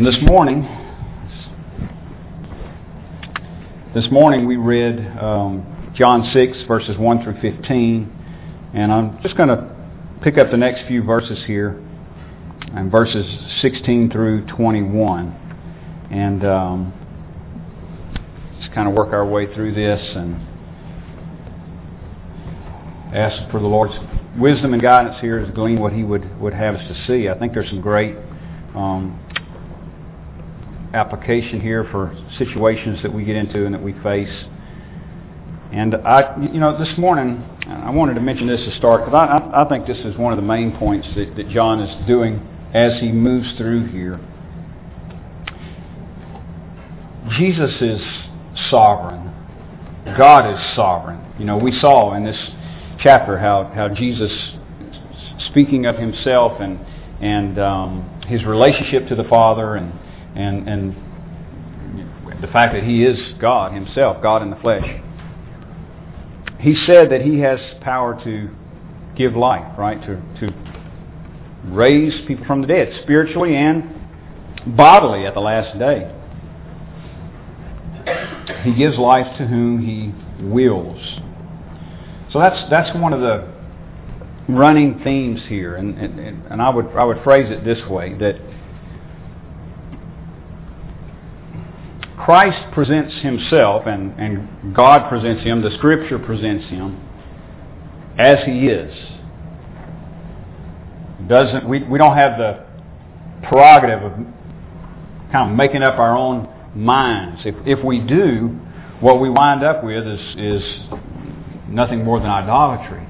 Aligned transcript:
And 0.00 0.06
this 0.06 0.22
morning, 0.22 0.62
this 3.94 4.10
morning 4.10 4.46
we 4.46 4.56
read 4.56 4.98
um, 5.20 5.92
John 5.94 6.30
6 6.32 6.56
verses 6.66 6.96
1 6.96 7.22
through 7.22 7.38
15, 7.42 8.70
and 8.72 8.90
I'm 8.90 9.20
just 9.20 9.36
going 9.36 9.50
to 9.50 9.70
pick 10.22 10.38
up 10.38 10.50
the 10.50 10.56
next 10.56 10.88
few 10.88 11.02
verses 11.02 11.38
here, 11.46 11.82
and 12.74 12.90
verses 12.90 13.26
16 13.60 14.10
through 14.10 14.46
21, 14.46 16.08
and 16.10 16.46
um, 16.46 16.94
just 18.58 18.72
kind 18.72 18.88
of 18.88 18.94
work 18.94 19.12
our 19.12 19.26
way 19.26 19.54
through 19.54 19.74
this 19.74 20.00
and 20.16 20.36
ask 23.14 23.50
for 23.50 23.60
the 23.60 23.66
Lord's 23.66 23.92
wisdom 24.38 24.72
and 24.72 24.80
guidance 24.80 25.16
here 25.20 25.44
to 25.44 25.52
glean 25.52 25.78
what 25.78 25.92
He 25.92 26.04
would, 26.04 26.40
would 26.40 26.54
have 26.54 26.76
us 26.76 26.88
to 26.88 27.06
see. 27.06 27.28
I 27.28 27.38
think 27.38 27.52
there's 27.52 27.68
some 27.68 27.82
great 27.82 28.16
um, 28.74 29.20
application 30.92 31.60
here 31.60 31.86
for 31.90 32.16
situations 32.38 33.00
that 33.02 33.12
we 33.12 33.24
get 33.24 33.36
into 33.36 33.64
and 33.64 33.74
that 33.74 33.82
we 33.82 33.92
face. 34.02 34.44
And 35.72 35.94
I, 35.94 36.36
you 36.52 36.58
know, 36.58 36.76
this 36.76 36.98
morning 36.98 37.44
I 37.68 37.90
wanted 37.90 38.14
to 38.14 38.20
mention 38.20 38.48
this 38.48 38.60
to 38.60 38.76
start 38.76 39.04
because 39.04 39.14
I, 39.14 39.62
I, 39.62 39.68
think 39.68 39.86
this 39.86 39.98
is 39.98 40.16
one 40.16 40.32
of 40.32 40.36
the 40.36 40.46
main 40.46 40.76
points 40.76 41.06
that, 41.14 41.36
that 41.36 41.48
John 41.48 41.80
is 41.80 42.06
doing 42.08 42.44
as 42.74 43.00
he 43.00 43.12
moves 43.12 43.56
through 43.56 43.86
here. 43.92 44.18
Jesus 47.38 47.70
is 47.80 48.00
sovereign. 48.70 49.32
God 50.18 50.52
is 50.52 50.74
sovereign. 50.74 51.24
You 51.38 51.44
know, 51.44 51.56
we 51.56 51.78
saw 51.80 52.14
in 52.14 52.24
this 52.24 52.38
chapter 52.98 53.38
how, 53.38 53.70
how 53.72 53.88
Jesus, 53.88 54.32
speaking 55.50 55.86
of 55.86 55.96
himself 55.96 56.60
and, 56.60 56.80
and 57.20 57.60
um, 57.60 58.22
his 58.26 58.44
relationship 58.44 59.06
to 59.08 59.14
the 59.14 59.24
Father 59.24 59.76
and, 59.76 59.92
and, 60.34 60.68
and 60.68 62.40
the 62.40 62.48
fact 62.48 62.74
that 62.74 62.84
he 62.84 63.04
is 63.04 63.18
God 63.40 63.72
himself, 63.72 64.22
God 64.22 64.42
in 64.42 64.50
the 64.50 64.56
flesh, 64.56 64.84
he 66.60 66.74
said 66.86 67.10
that 67.10 67.22
he 67.22 67.40
has 67.40 67.58
power 67.80 68.22
to 68.24 68.50
give 69.16 69.34
life, 69.34 69.78
right? 69.78 70.00
To, 70.02 70.16
to 70.40 70.54
raise 71.64 72.26
people 72.26 72.46
from 72.46 72.62
the 72.62 72.68
dead, 72.68 73.00
spiritually 73.02 73.56
and 73.56 74.76
bodily 74.76 75.26
at 75.26 75.34
the 75.34 75.40
last 75.40 75.78
day. 75.78 76.16
He 78.64 78.74
gives 78.74 78.98
life 78.98 79.26
to 79.38 79.46
whom 79.46 79.84
he 79.84 80.44
wills. 80.44 81.00
So 82.32 82.38
that's 82.38 82.70
that's 82.70 82.96
one 82.96 83.12
of 83.12 83.20
the 83.20 83.48
running 84.48 85.00
themes 85.02 85.40
here, 85.48 85.76
and, 85.76 85.98
and, 85.98 86.46
and 86.46 86.62
I 86.62 86.70
would 86.70 86.86
I 86.88 87.04
would 87.04 87.22
phrase 87.22 87.50
it 87.50 87.64
this 87.64 87.78
way 87.88 88.14
that 88.14 88.36
Christ 92.30 92.72
presents 92.72 93.12
himself 93.22 93.88
and, 93.88 94.16
and 94.16 94.72
God 94.72 95.08
presents 95.08 95.42
him, 95.42 95.62
the 95.62 95.72
scripture 95.78 96.16
presents 96.16 96.64
him 96.66 96.96
as 98.16 98.38
he 98.46 98.68
is. 98.68 98.94
Doesn't 101.26 101.68
we, 101.68 101.82
we 101.82 101.98
don't 101.98 102.16
have 102.16 102.38
the 102.38 102.66
prerogative 103.48 104.04
of 104.04 104.12
kind 105.32 105.50
of 105.50 105.56
making 105.56 105.82
up 105.82 105.98
our 105.98 106.16
own 106.16 106.48
minds. 106.72 107.40
If 107.44 107.56
if 107.66 107.84
we 107.84 107.98
do, 107.98 108.56
what 109.00 109.20
we 109.20 109.28
wind 109.28 109.64
up 109.64 109.82
with 109.82 110.06
is 110.06 110.20
is 110.36 110.62
nothing 111.66 112.04
more 112.04 112.20
than 112.20 112.30
idolatry. 112.30 113.08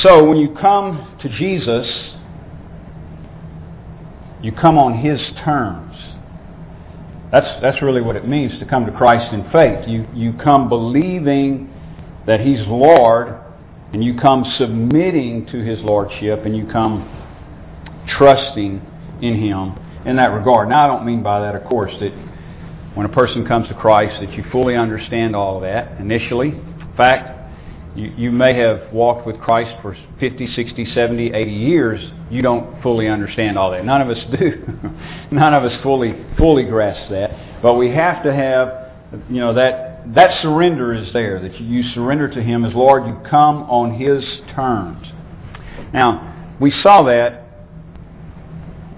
So 0.00 0.22
when 0.22 0.36
you 0.36 0.54
come 0.54 1.18
to 1.22 1.28
Jesus, 1.28 1.88
you 4.40 4.52
come 4.52 4.78
on 4.78 4.98
His 4.98 5.20
terms. 5.44 5.86
That's, 7.32 7.60
that's 7.60 7.82
really 7.82 8.02
what 8.02 8.16
it 8.16 8.26
means 8.26 8.58
to 8.60 8.66
come 8.66 8.86
to 8.86 8.92
Christ 8.92 9.32
in 9.32 9.50
faith. 9.50 9.88
You, 9.88 10.06
you 10.14 10.32
come 10.42 10.68
believing 10.68 11.72
that 12.26 12.40
He's 12.40 12.60
Lord, 12.66 13.34
and 13.92 14.02
you 14.02 14.18
come 14.18 14.44
submitting 14.58 15.46
to 15.46 15.58
His 15.64 15.80
Lordship, 15.80 16.44
and 16.44 16.56
you 16.56 16.66
come 16.66 17.08
trusting 18.16 18.80
in 19.22 19.40
Him 19.42 19.78
in 20.04 20.16
that 20.16 20.28
regard. 20.28 20.68
Now, 20.68 20.84
I 20.84 20.86
don't 20.86 21.04
mean 21.04 21.22
by 21.22 21.40
that, 21.40 21.54
of 21.56 21.64
course, 21.64 21.92
that 22.00 22.12
when 22.94 23.06
a 23.06 23.10
person 23.10 23.46
comes 23.46 23.68
to 23.68 23.74
Christ 23.74 24.20
that 24.20 24.32
you 24.32 24.44
fully 24.50 24.74
understand 24.74 25.36
all 25.36 25.56
of 25.56 25.62
that 25.62 26.00
initially. 26.00 26.48
In 26.48 26.94
fact, 26.96 27.35
you, 27.96 28.12
you 28.16 28.30
may 28.30 28.54
have 28.58 28.92
walked 28.92 29.26
with 29.26 29.38
Christ 29.40 29.80
for 29.82 29.96
50, 30.20 30.48
60, 30.54 30.92
70, 30.94 31.32
80 31.32 31.50
years. 31.50 32.10
You 32.30 32.42
don't 32.42 32.82
fully 32.82 33.08
understand 33.08 33.58
all 33.58 33.70
that. 33.70 33.84
None 33.84 34.00
of 34.02 34.08
us 34.08 34.18
do. 34.38 34.64
None 35.30 35.54
of 35.54 35.64
us 35.64 35.82
fully 35.82 36.14
fully 36.36 36.64
grasp 36.64 37.10
that. 37.10 37.62
But 37.62 37.74
we 37.74 37.88
have 37.90 38.22
to 38.24 38.34
have, 38.34 39.22
you 39.30 39.40
know, 39.40 39.54
that 39.54 40.14
that 40.14 40.42
surrender 40.42 40.94
is 40.94 41.12
there. 41.12 41.40
That 41.40 41.60
you 41.60 41.82
surrender 41.94 42.28
to 42.28 42.42
Him 42.42 42.64
as 42.64 42.74
Lord. 42.74 43.06
You 43.06 43.18
come 43.28 43.62
on 43.64 43.98
His 43.98 44.24
terms. 44.54 45.06
Now, 45.92 46.54
we 46.60 46.72
saw 46.82 47.02
that 47.04 47.42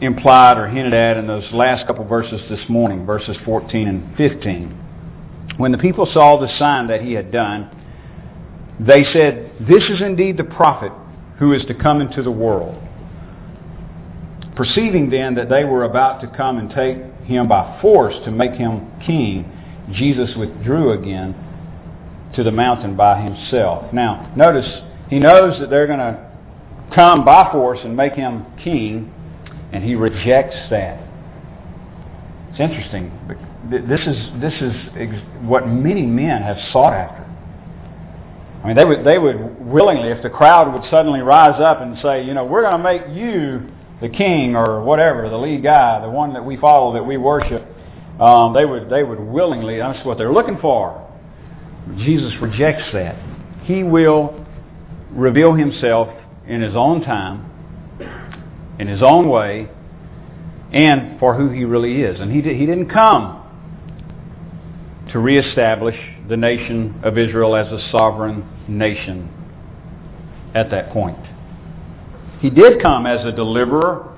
implied 0.01 0.59
or 0.59 0.69
hinted 0.69 0.95
at 0.95 1.17
in 1.17 1.27
those 1.27 1.45
last 1.53 1.87
couple 1.87 2.05
verses 2.05 2.41
this 2.49 2.61
morning, 2.69 3.05
verses 3.05 3.37
14 3.45 3.89
and 3.89 4.17
15. 4.17 4.85
When 5.57 5.73
the 5.73 5.79
people 5.79 6.09
saw 6.13 6.39
the 6.41 6.49
sign 6.59 6.87
that 6.87 7.03
he 7.03 7.15
had 7.15 7.33
done, 7.33 7.78
they 8.81 9.05
said, 9.13 9.53
This 9.61 9.83
is 9.85 10.01
indeed 10.01 10.37
the 10.37 10.45
prophet 10.45 10.93
who 11.39 11.53
is 11.53 11.65
to 11.67 11.75
come 11.75 12.01
into 12.01 12.23
the 12.23 12.31
world. 12.31 12.83
Perceiving 14.57 15.11
then 15.11 15.37
that 15.37 15.49
they 15.49 15.65
were 15.65 15.85
about 15.85 16.21
to 16.21 16.27
come 16.37 16.59
and 16.59 16.71
take 16.71 16.97
him 17.27 17.49
by 17.49 17.81
force 17.81 18.15
to 18.25 18.31
make 18.31 18.53
him 18.53 18.91
king, 19.07 19.53
Jesus 19.93 20.35
withdrew 20.37 20.93
again 20.93 21.35
to 22.35 22.43
the 22.43 22.51
mountain 22.51 22.97
by 22.97 23.23
himself. 23.23 23.93
Now, 23.93 24.33
notice, 24.37 24.69
he 25.09 25.19
knows 25.19 25.59
that 25.61 25.71
they're 25.71 25.87
going 25.87 25.99
to 25.99 26.29
come 26.95 27.25
by 27.25 27.51
force 27.53 27.79
and 27.85 27.97
make 27.97 28.15
him 28.15 28.47
king, 28.63 29.13
and 29.73 29.85
he 29.85 29.95
rejects 29.95 30.57
that. 30.71 31.05
It's 32.51 32.61
interesting. 32.61 33.13
This 33.71 34.01
is 34.01 34.41
this 34.41 34.55
is 34.61 34.73
what 35.43 35.69
many 35.69 36.03
men 36.03 36.43
have 36.43 36.57
sought 36.73 36.95
after. 36.95 37.28
I 38.63 38.67
mean, 38.67 38.77
they 38.77 38.85
would 38.85 39.05
they 39.05 39.19
would 39.19 39.65
willingly, 39.65 40.09
if 40.09 40.23
the 40.23 40.31
crowd 40.31 40.73
would 40.73 40.89
suddenly 40.91 41.21
rise 41.21 41.61
up 41.61 41.81
and 41.81 41.97
say, 42.03 42.25
you 42.25 42.35
know, 42.35 42.45
we're 42.45 42.63
going 42.63 42.77
to 42.77 42.83
make 42.83 43.03
you 43.17 43.71
the 44.01 44.09
king 44.09 44.57
or 44.57 44.83
whatever, 44.83 45.29
the 45.29 45.37
lead 45.37 45.63
guy, 45.63 46.01
the 46.01 46.11
one 46.11 46.33
that 46.33 46.45
we 46.45 46.57
follow, 46.57 46.93
that 46.95 47.05
we 47.05 47.17
worship. 47.17 47.65
Um, 48.21 48.53
they 48.53 48.65
would 48.65 48.91
they 48.91 49.05
would 49.05 49.21
willingly. 49.21 49.79
That's 49.79 50.05
what 50.05 50.19
they're 50.19 50.33
looking 50.33 50.59
for. 50.59 51.05
Jesus 51.99 52.33
rejects 52.41 52.93
that. 52.93 53.17
He 53.65 53.83
will 53.83 54.45
reveal 55.11 55.55
himself 55.55 56.09
in 56.47 56.61
his 56.61 56.75
own 56.75 57.03
time 57.03 57.49
in 58.79 58.87
his 58.87 59.03
own 59.03 59.29
way 59.29 59.69
and 60.73 61.19
for 61.19 61.35
who 61.35 61.51
he 61.51 61.65
really 61.65 62.03
is. 62.03 62.21
And 62.21 62.33
he, 62.33 62.41
did, 62.41 62.57
he 62.57 62.67
didn't 62.67 62.91
come 62.91 63.35
to 65.13 65.19
reestablish 65.19 65.97
the 66.29 66.37
nation 66.37 67.01
of 67.03 67.17
Israel 67.17 67.57
as 67.57 67.67
a 67.73 67.91
sovereign 67.91 68.47
nation 68.69 69.29
at 70.55 70.71
that 70.71 70.93
point. 70.93 71.19
He 72.41 72.51
did 72.51 72.81
come 72.83 73.07
as 73.07 73.25
a 73.25 73.33
deliverer 73.33 74.17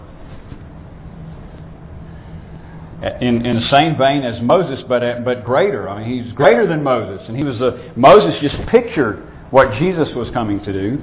in, 3.21 3.47
in 3.47 3.61
the 3.61 3.69
same 3.71 3.97
vein 3.97 4.23
as 4.23 4.43
Moses, 4.43 4.85
but, 4.87 5.03
uh, 5.03 5.21
but 5.25 5.45
greater. 5.45 5.89
I 5.89 6.05
mean, 6.05 6.25
he's 6.25 6.33
greater 6.35 6.67
than 6.67 6.83
Moses. 6.83 7.27
And 7.29 7.37
he 7.37 7.45
was 7.45 7.57
a, 7.61 7.93
Moses 7.97 8.35
just 8.43 8.57
pictured 8.69 9.27
what 9.51 9.73
Jesus 9.79 10.09
was 10.15 10.29
coming 10.35 10.63
to 10.65 10.73
do. 10.73 11.01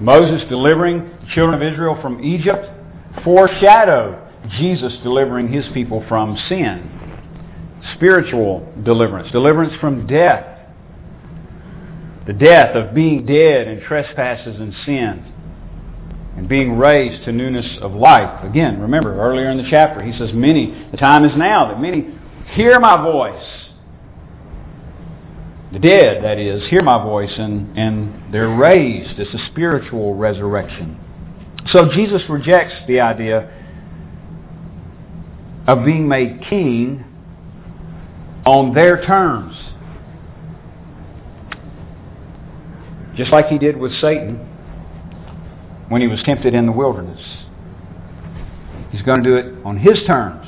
Moses 0.00 0.48
delivering 0.48 1.00
the 1.00 1.26
children 1.34 1.60
of 1.60 1.72
Israel 1.72 1.98
from 2.00 2.24
Egypt 2.24 2.66
foreshadowed 3.24 4.18
Jesus 4.58 4.92
delivering 5.02 5.52
his 5.52 5.66
people 5.74 6.04
from 6.08 6.36
sin. 6.48 6.97
Spiritual 7.94 8.72
deliverance, 8.82 9.30
deliverance 9.32 9.74
from 9.80 10.06
death. 10.06 10.58
The 12.26 12.32
death 12.32 12.76
of 12.76 12.94
being 12.94 13.24
dead 13.24 13.68
in 13.68 13.80
trespasses 13.80 14.56
and 14.60 14.74
sins 14.84 15.32
and 16.36 16.48
being 16.48 16.78
raised 16.78 17.24
to 17.24 17.32
newness 17.32 17.66
of 17.80 17.92
life. 17.92 18.44
Again, 18.44 18.80
remember 18.80 19.20
earlier 19.20 19.50
in 19.50 19.56
the 19.56 19.68
chapter, 19.68 20.02
he 20.02 20.16
says, 20.16 20.30
Many, 20.32 20.88
the 20.92 20.96
time 20.96 21.24
is 21.24 21.32
now 21.36 21.68
that 21.68 21.80
many 21.80 22.14
hear 22.52 22.78
my 22.78 23.02
voice. 23.02 23.44
The 25.72 25.80
dead, 25.80 26.24
that 26.24 26.38
is, 26.38 26.68
hear 26.70 26.82
my 26.82 27.02
voice 27.02 27.32
and, 27.36 27.76
and 27.76 28.32
they're 28.32 28.54
raised. 28.54 29.18
It's 29.18 29.34
a 29.34 29.46
spiritual 29.50 30.14
resurrection. 30.14 30.98
So 31.72 31.90
Jesus 31.92 32.22
rejects 32.30 32.74
the 32.86 33.00
idea 33.00 33.50
of 35.66 35.84
being 35.84 36.08
made 36.08 36.42
king 36.48 37.04
on 38.48 38.74
their 38.74 39.04
terms. 39.04 39.54
Just 43.14 43.30
like 43.30 43.46
he 43.46 43.58
did 43.58 43.76
with 43.76 43.92
Satan 44.00 44.36
when 45.88 46.00
he 46.00 46.06
was 46.06 46.22
tempted 46.24 46.54
in 46.54 46.66
the 46.66 46.72
wilderness. 46.72 47.20
He's 48.90 49.02
going 49.02 49.22
to 49.22 49.28
do 49.28 49.36
it 49.36 49.54
on 49.64 49.76
His 49.78 49.98
terms 50.06 50.46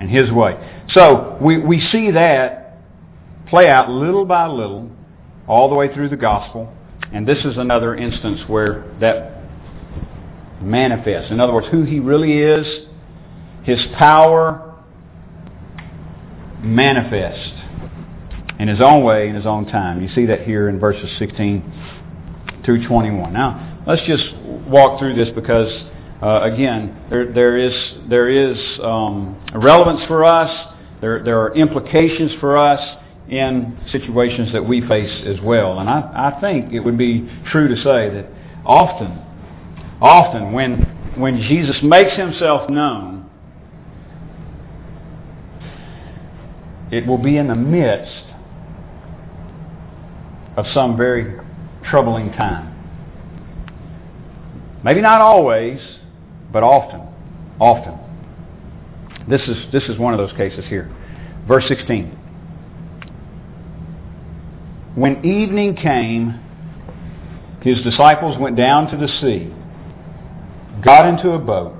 and 0.00 0.10
His 0.10 0.30
way. 0.32 0.56
So 0.88 1.38
we, 1.40 1.58
we 1.58 1.80
see 1.92 2.10
that 2.12 2.78
play 3.48 3.68
out 3.68 3.90
little 3.90 4.24
by 4.24 4.46
little 4.46 4.90
all 5.46 5.68
the 5.68 5.74
way 5.74 5.92
through 5.92 6.08
the 6.08 6.16
gospel. 6.16 6.74
And 7.12 7.26
this 7.26 7.44
is 7.44 7.56
another 7.56 7.94
instance 7.94 8.40
where 8.46 8.92
that 9.00 9.40
manifests. 10.60 11.30
In 11.30 11.40
other 11.40 11.52
words, 11.52 11.68
who 11.70 11.84
He 11.84 12.00
really 12.00 12.38
is, 12.38 12.66
His 13.62 13.78
power 13.96 14.69
manifest 16.62 17.52
in 18.58 18.68
His 18.68 18.80
own 18.80 19.02
way, 19.04 19.28
in 19.28 19.34
His 19.34 19.46
own 19.46 19.66
time. 19.66 20.02
You 20.02 20.08
see 20.14 20.26
that 20.26 20.42
here 20.42 20.68
in 20.68 20.78
verses 20.78 21.10
16 21.18 22.62
through 22.64 22.86
21. 22.86 23.32
Now, 23.32 23.82
let's 23.86 24.02
just 24.06 24.24
walk 24.68 24.98
through 24.98 25.14
this 25.14 25.28
because 25.34 25.70
uh, 26.22 26.42
again, 26.42 26.96
there, 27.08 27.32
there 27.32 27.56
is, 27.56 27.72
there 28.10 28.28
is 28.28 28.58
um, 28.82 29.42
relevance 29.54 30.02
for 30.06 30.24
us. 30.24 30.74
There, 31.00 31.24
there 31.24 31.40
are 31.40 31.54
implications 31.54 32.32
for 32.40 32.58
us 32.58 32.80
in 33.30 33.78
situations 33.90 34.52
that 34.52 34.62
we 34.62 34.86
face 34.86 35.22
as 35.24 35.40
well. 35.42 35.78
And 35.78 35.88
I, 35.88 36.34
I 36.36 36.40
think 36.40 36.74
it 36.74 36.80
would 36.80 36.98
be 36.98 37.30
true 37.50 37.68
to 37.68 37.76
say 37.76 38.10
that 38.10 38.26
often, 38.66 39.18
often 40.02 40.52
when, 40.52 41.14
when 41.16 41.40
Jesus 41.40 41.76
makes 41.82 42.14
himself 42.16 42.68
known, 42.68 43.19
it 46.90 47.06
will 47.06 47.18
be 47.18 47.36
in 47.36 47.48
the 47.48 47.54
midst 47.54 48.24
of 50.56 50.66
some 50.74 50.96
very 50.96 51.38
troubling 51.88 52.32
time. 52.32 52.76
Maybe 54.84 55.00
not 55.00 55.20
always, 55.20 55.78
but 56.52 56.62
often. 56.62 57.06
Often. 57.60 57.98
This 59.28 59.42
is, 59.42 59.56
this 59.72 59.84
is 59.84 59.98
one 59.98 60.14
of 60.14 60.18
those 60.18 60.36
cases 60.36 60.64
here. 60.68 60.90
Verse 61.46 61.64
16. 61.68 62.16
When 64.96 65.24
evening 65.24 65.76
came, 65.76 66.40
his 67.62 67.80
disciples 67.82 68.38
went 68.38 68.56
down 68.56 68.90
to 68.90 68.96
the 68.96 69.06
sea, 69.20 69.54
got 70.82 71.06
into 71.06 71.30
a 71.30 71.38
boat, 71.38 71.74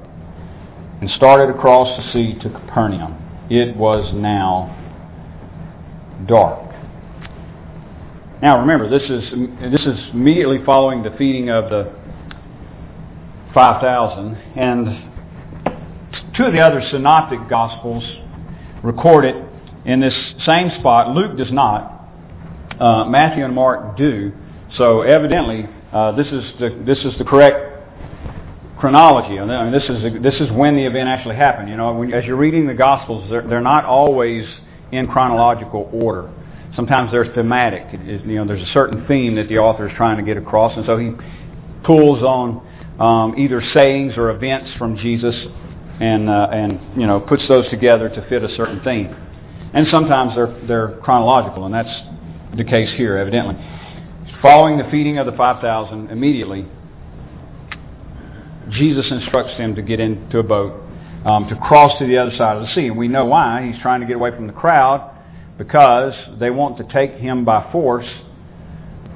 and 1.01 1.11
started 1.11 1.53
across 1.55 1.89
the 1.97 2.13
sea 2.13 2.39
to 2.41 2.51
Capernaum. 2.51 3.17
It 3.51 3.75
was 3.77 4.13
now 4.15 4.77
dark. 6.27 6.71
Now 8.43 8.61
remember, 8.61 8.89
this 8.89 9.03
is, 9.03 9.31
this 9.71 9.83
is 9.83 9.99
immediately 10.15 10.59
following 10.65 11.03
the 11.03 11.11
feeding 11.19 11.51
of 11.51 11.69
the 11.71 11.93
5,000. 13.53 14.35
And 14.57 15.11
two 16.37 16.45
of 16.45 16.53
the 16.53 16.61
other 16.61 16.83
synoptic 16.91 17.49
gospels 17.49 18.05
record 18.83 19.25
it 19.25 19.37
in 19.85 20.01
this 20.01 20.15
same 20.47 20.71
spot. 20.81 21.15
Luke 21.15 21.37
does 21.37 21.53
not. 21.53 22.09
Uh, 22.79 23.05
Matthew 23.05 23.45
and 23.45 23.55
Mark 23.55 23.97
do. 23.97 24.33
So 24.79 25.03
evidently, 25.03 25.69
uh, 25.93 26.13
this 26.13 26.29
is 26.29 26.45
the 26.59 26.83
this 26.87 26.99
is 27.05 27.19
the 27.19 27.25
correct 27.25 27.59
chronology. 28.79 29.39
I 29.39 29.65
mean, 29.65 29.73
this 29.73 29.85
is 29.85 30.23
this 30.23 30.41
is 30.41 30.51
when 30.53 30.77
the 30.77 30.85
event 30.85 31.09
actually 31.09 31.37
happened. 31.37 31.69
You 31.69 31.77
know, 31.77 31.93
when, 31.93 32.15
as 32.15 32.25
you're 32.25 32.37
reading 32.37 32.67
the 32.67 32.75
Gospels, 32.75 33.29
they're, 33.29 33.43
they're 33.43 33.61
not 33.61 33.85
always 33.85 34.47
in 34.93 35.07
chronological 35.07 35.89
order. 35.93 36.31
Sometimes 36.77 37.11
they're 37.11 37.33
thematic. 37.35 37.83
It, 37.93 38.25
you 38.25 38.37
know, 38.37 38.47
there's 38.47 38.63
a 38.63 38.73
certain 38.73 39.07
theme 39.07 39.35
that 39.37 39.49
the 39.49 39.59
author 39.59 39.89
is 39.89 39.95
trying 39.97 40.17
to 40.19 40.23
get 40.23 40.37
across, 40.37 40.77
and 40.77 40.87
so 40.87 40.99
he 40.99 41.13
pulls 41.85 42.23
on 42.23 42.67
um, 43.01 43.35
either 43.39 43.63
sayings 43.75 44.15
or 44.17 44.31
events 44.31 44.71
from 44.79 44.97
Jesus 44.97 45.35
and, 46.01 46.29
uh, 46.29 46.49
and 46.53 46.81
you 47.01 47.07
know, 47.07 47.21
puts 47.21 47.47
those 47.49 47.69
together 47.71 48.09
to 48.09 48.29
fit 48.29 48.43
a 48.43 48.55
certain 48.57 48.81
theme. 48.85 49.15
And 49.73 49.87
sometimes 49.91 50.35
they're, 50.35 50.67
they're 50.67 50.99
chronological, 51.03 51.65
and 51.65 51.75
that's 51.75 52.57
the 52.57 52.65
case 52.65 52.91
here, 52.97 53.17
evidently. 53.17 53.55
Following 54.43 54.79
the 54.79 54.89
feeding 54.91 55.19
of 55.19 55.27
the 55.27 55.33
5,000, 55.33 56.11
immediately, 56.11 56.67
Jesus 58.71 59.07
instructs 59.11 59.57
them 59.59 59.75
to 59.75 59.83
get 59.83 60.01
into 60.01 60.39
a 60.39 60.43
boat 60.43 60.90
um, 61.25 61.49
to 61.49 61.57
cross 61.57 61.99
to 61.99 62.07
the 62.07 62.17
other 62.17 62.35
side 62.37 62.57
of 62.57 62.63
the 62.63 62.75
sea. 62.75 62.87
And 62.87 62.97
we 62.97 63.09
know 63.09 63.27
why. 63.27 63.71
He's 63.71 63.81
trying 63.83 64.01
to 64.01 64.07
get 64.07 64.17
away 64.17 64.31
from 64.31 64.47
the 64.47 64.53
crowd 64.53 65.17
because 65.59 66.15
they 66.39 66.51
want 66.51 66.79
to 66.79 66.85
take 66.93 67.13
him 67.13 67.45
by 67.45 67.71
force 67.71 68.09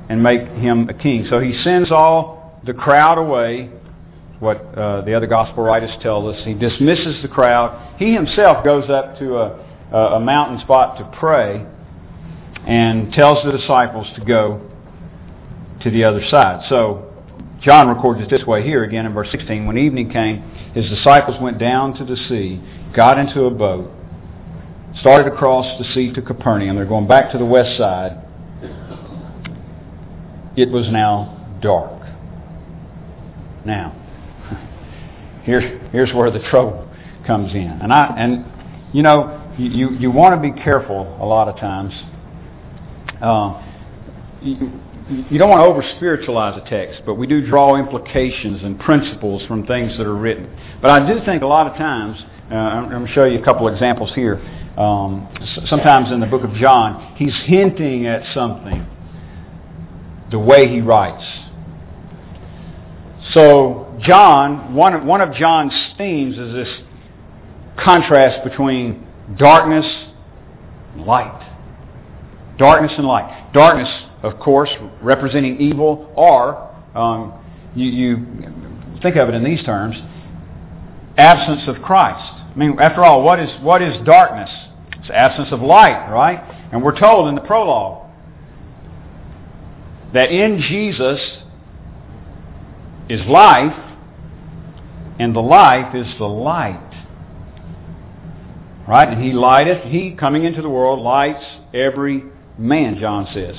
and 0.09 0.23
make 0.23 0.43
him 0.43 0.89
a 0.89 0.95
king. 0.95 1.27
So 1.31 1.41
he 1.41 1.59
sends 1.63 1.91
all 1.91 2.61
the 2.65 2.75
crowd 2.75 3.19
away, 3.19 3.71
what 4.39 4.59
uh, 4.77 5.01
the 5.03 5.15
other 5.15 5.27
gospel 5.27 5.65
writers 5.65 5.91
tell 6.03 6.29
us. 6.29 6.39
He 6.45 6.55
dismisses 6.55 7.23
the 7.23 7.29
crowd. 7.29 7.97
He 7.99 8.13
himself 8.13 8.65
goes 8.65 8.91
up 8.91 9.19
to 9.19 9.37
a, 9.39 9.97
a 9.97 10.21
mountain 10.21 10.61
spot 10.61 10.99
to 10.99 11.19
pray 11.19 11.65
and 12.67 13.13
tells 13.13 13.45
the 13.45 13.53
disciples 13.53 14.07
to 14.17 14.25
go 14.25 14.71
to 15.83 15.91
the 15.91 16.05
other 16.05 16.23
side. 16.31 16.65
So 16.69 17.04
John 17.65 17.89
records 17.89 18.21
it 18.21 18.29
this 18.29 18.47
way 18.47 18.63
here 18.63 18.85
again 18.85 19.07
in 19.07 19.15
verse 19.15 19.29
16. 19.33 19.65
When 19.65 19.79
evening 19.79 20.11
came, 20.11 20.43
his 20.75 20.87
disciples 20.91 21.41
went 21.41 21.59
down 21.59 21.95
to 21.95 22.05
the 22.05 22.17
sea, 22.29 22.63
got 22.95 23.19
into 23.19 23.45
a 23.45 23.51
boat, 23.51 23.91
started 25.01 25.33
across 25.33 25.67
the 25.79 25.85
sea 25.95 26.13
to 26.13 26.21
Capernaum. 26.21 26.77
They're 26.77 26.85
going 26.85 27.09
back 27.09 27.33
to 27.33 27.39
the 27.39 27.45
west 27.47 27.79
side. 27.79 28.21
It 30.57 30.69
was 30.71 30.89
now 30.91 31.59
dark. 31.63 32.03
Now, 33.65 33.93
here's 35.45 35.81
here's 35.91 36.13
where 36.13 36.31
the 36.31 36.41
trouble 36.51 36.87
comes 37.27 37.53
in, 37.53 37.79
and 37.83 37.91
I 37.91 38.15
and 38.19 38.45
you 38.93 39.03
know 39.03 39.41
you 39.57 39.91
you 39.93 40.11
want 40.11 40.41
to 40.41 40.53
be 40.53 40.53
careful 40.63 41.17
a 41.19 41.25
lot 41.25 41.49
of 41.49 41.57
times. 41.57 41.95
Uh, 43.23 43.63
you, 44.43 44.71
you 45.09 45.39
don't 45.39 45.51
want 45.51 45.61
to 45.61 45.67
over 45.67 45.83
spiritualize 45.97 46.61
a 46.61 46.69
text, 46.69 47.03
but 47.05 47.15
we 47.15 47.27
do 47.27 47.47
draw 47.47 47.77
implications 47.77 48.63
and 48.63 48.79
principles 48.81 49.43
from 49.47 49.67
things 49.67 49.97
that 49.99 50.07
are 50.07 50.17
written. 50.17 50.49
But 50.81 50.91
I 50.91 51.07
do 51.07 51.23
think 51.25 51.43
a 51.43 51.47
lot 51.47 51.67
of 51.67 51.77
times, 51.77 52.19
uh, 52.51 52.55
I'm 52.55 52.89
going 52.89 53.07
to 53.07 53.13
show 53.13 53.25
you 53.25 53.39
a 53.39 53.45
couple 53.45 53.69
examples 53.69 54.13
here. 54.15 54.37
Um, 54.79 55.29
sometimes 55.67 56.11
in 56.11 56.21
the 56.21 56.27
book 56.27 56.43
of 56.43 56.55
John, 56.55 57.15
he's 57.17 57.35
hinting 57.45 58.07
at 58.07 58.23
something 58.35 58.87
the 60.31 60.39
way 60.39 60.69
he 60.69 60.81
writes. 60.81 61.25
So 63.33 63.97
John, 64.01 64.75
one 64.75 64.95
of, 64.95 65.05
one 65.05 65.21
of 65.21 65.35
John's 65.35 65.75
themes 65.97 66.39
is 66.39 66.53
this 66.53 66.69
contrast 67.79 68.43
between 68.43 69.07
darkness 69.37 69.87
and 70.95 71.05
light. 71.05 71.41
Darkness 72.59 72.93
and 72.97 73.07
light. 73.07 73.53
Darkness, 73.53 73.89
of 74.25 74.41
course, 74.41 74.71
representing 75.03 75.61
evil, 75.61 76.11
or 76.17 76.75
um, 76.95 77.35
you, 77.75 77.91
you 77.91 78.27
think 79.03 79.17
of 79.17 79.29
it 79.29 79.35
in 79.35 79.45
these 79.45 79.63
terms, 79.65 79.97
absence 81.19 81.69
of 81.69 81.83
Christ. 81.83 82.33
I 82.33 82.57
mean, 82.57 82.79
after 82.81 83.05
all, 83.05 83.23
what 83.23 83.39
is 83.39 83.51
what 83.61 83.83
is 83.83 83.95
darkness? 84.07 84.51
It's 85.01 85.11
absence 85.11 85.49
of 85.53 85.61
light, 85.61 86.11
right? 86.11 86.41
And 86.73 86.83
we're 86.83 86.99
told 86.99 87.29
in 87.29 87.35
the 87.35 87.43
prologue 87.43 88.11
that 90.15 90.31
in 90.31 90.61
Jesus 90.61 91.21
is 93.11 93.21
life, 93.27 93.79
and 95.19 95.37
the 95.37 95.41
life 95.41 95.95
is 95.95 96.07
the 96.19 96.25
light. 96.25 96.81
Right? 98.89 99.09
And 99.09 99.23
he 99.23 99.33
lighteth, 99.33 99.85
he 99.85 100.13
coming 100.13 100.45
into 100.45 100.63
the 100.63 100.71
world 100.71 101.01
lights 101.01 101.45
every 101.75 102.25
man, 102.57 102.99
John 102.99 103.29
says. 103.35 103.57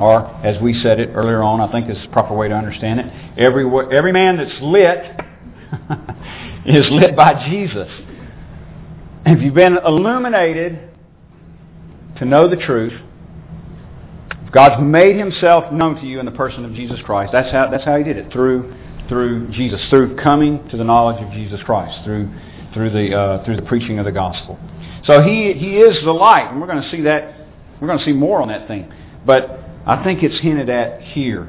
Or, 0.00 0.26
as 0.44 0.60
we 0.62 0.80
said 0.82 1.00
it 1.00 1.10
earlier 1.14 1.42
on, 1.42 1.60
I 1.60 1.70
think 1.70 1.90
is 1.90 2.02
the 2.02 2.08
proper 2.12 2.34
way 2.34 2.48
to 2.48 2.54
understand 2.54 3.00
it. 3.00 3.06
Every, 3.38 3.64
every 3.94 4.12
man 4.12 4.38
that's 4.38 4.58
lit 4.62 4.98
is 6.66 6.86
lit 6.90 7.14
by 7.14 7.48
Jesus. 7.48 7.88
If 9.26 9.40
you've 9.42 9.54
been 9.54 9.78
illuminated 9.84 10.90
to 12.18 12.24
know 12.24 12.48
the 12.48 12.56
truth, 12.56 12.94
God's 14.52 14.82
made 14.82 15.16
himself 15.16 15.72
known 15.72 15.96
to 15.96 16.06
you 16.06 16.20
in 16.20 16.26
the 16.26 16.32
person 16.32 16.64
of 16.64 16.74
Jesus 16.74 16.98
Christ. 17.04 17.32
That's 17.32 17.50
how, 17.50 17.70
that's 17.70 17.84
how 17.84 17.96
he 17.96 18.04
did 18.04 18.16
it, 18.16 18.32
through, 18.32 18.74
through 19.08 19.50
Jesus, 19.52 19.80
through 19.88 20.16
coming 20.16 20.68
to 20.68 20.76
the 20.76 20.84
knowledge 20.84 21.22
of 21.22 21.32
Jesus 21.32 21.60
Christ, 21.64 22.04
through, 22.04 22.30
through, 22.74 22.90
the, 22.90 23.16
uh, 23.16 23.44
through 23.44 23.56
the 23.56 23.62
preaching 23.62 23.98
of 23.98 24.04
the 24.04 24.12
gospel. 24.12 24.58
So 25.04 25.22
he, 25.22 25.52
he 25.54 25.78
is 25.78 26.02
the 26.04 26.12
light, 26.12 26.50
and 26.50 26.60
we're 26.60 26.66
going 26.66 26.82
to 26.82 26.90
see 26.90 27.02
that, 27.02 27.46
we're 27.80 27.88
going 27.88 27.98
to 27.98 28.04
see 28.04 28.12
more 28.12 28.42
on 28.42 28.48
that 28.48 28.68
thing. 28.68 28.92
But 29.24 29.61
I 29.86 30.02
think 30.04 30.22
it's 30.22 30.38
hinted 30.40 30.68
at 30.68 31.02
here. 31.02 31.48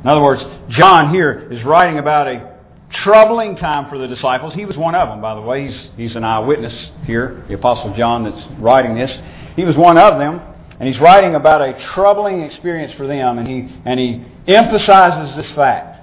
In 0.00 0.06
other 0.06 0.22
words, 0.22 0.42
John 0.70 1.12
here 1.12 1.48
is 1.50 1.64
writing 1.64 1.98
about 1.98 2.28
a 2.28 2.58
troubling 3.02 3.56
time 3.56 3.88
for 3.90 3.98
the 3.98 4.06
disciples. 4.06 4.54
He 4.54 4.64
was 4.64 4.76
one 4.76 4.94
of 4.94 5.08
them, 5.08 5.20
by 5.20 5.34
the 5.34 5.40
way. 5.40 5.68
He's, 5.68 5.80
he's 5.96 6.16
an 6.16 6.24
eyewitness 6.24 6.74
here, 7.06 7.44
the 7.48 7.54
Apostle 7.54 7.94
John 7.96 8.24
that's 8.24 8.60
writing 8.60 8.94
this. 8.94 9.10
He 9.56 9.64
was 9.64 9.76
one 9.76 9.98
of 9.98 10.18
them. 10.18 10.40
And 10.78 10.88
he's 10.88 11.00
writing 11.00 11.36
about 11.36 11.60
a 11.60 11.72
troubling 11.94 12.42
experience 12.42 12.92
for 12.96 13.06
them, 13.06 13.38
and 13.38 13.46
he, 13.46 13.72
and 13.86 13.98
he 13.98 14.24
emphasizes 14.52 15.36
this 15.36 15.54
fact. 15.54 16.00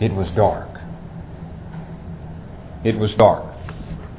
It 0.00 0.12
was 0.12 0.28
dark. 0.36 0.68
it 2.84 2.96
was 2.96 3.10
dark. 3.18 3.44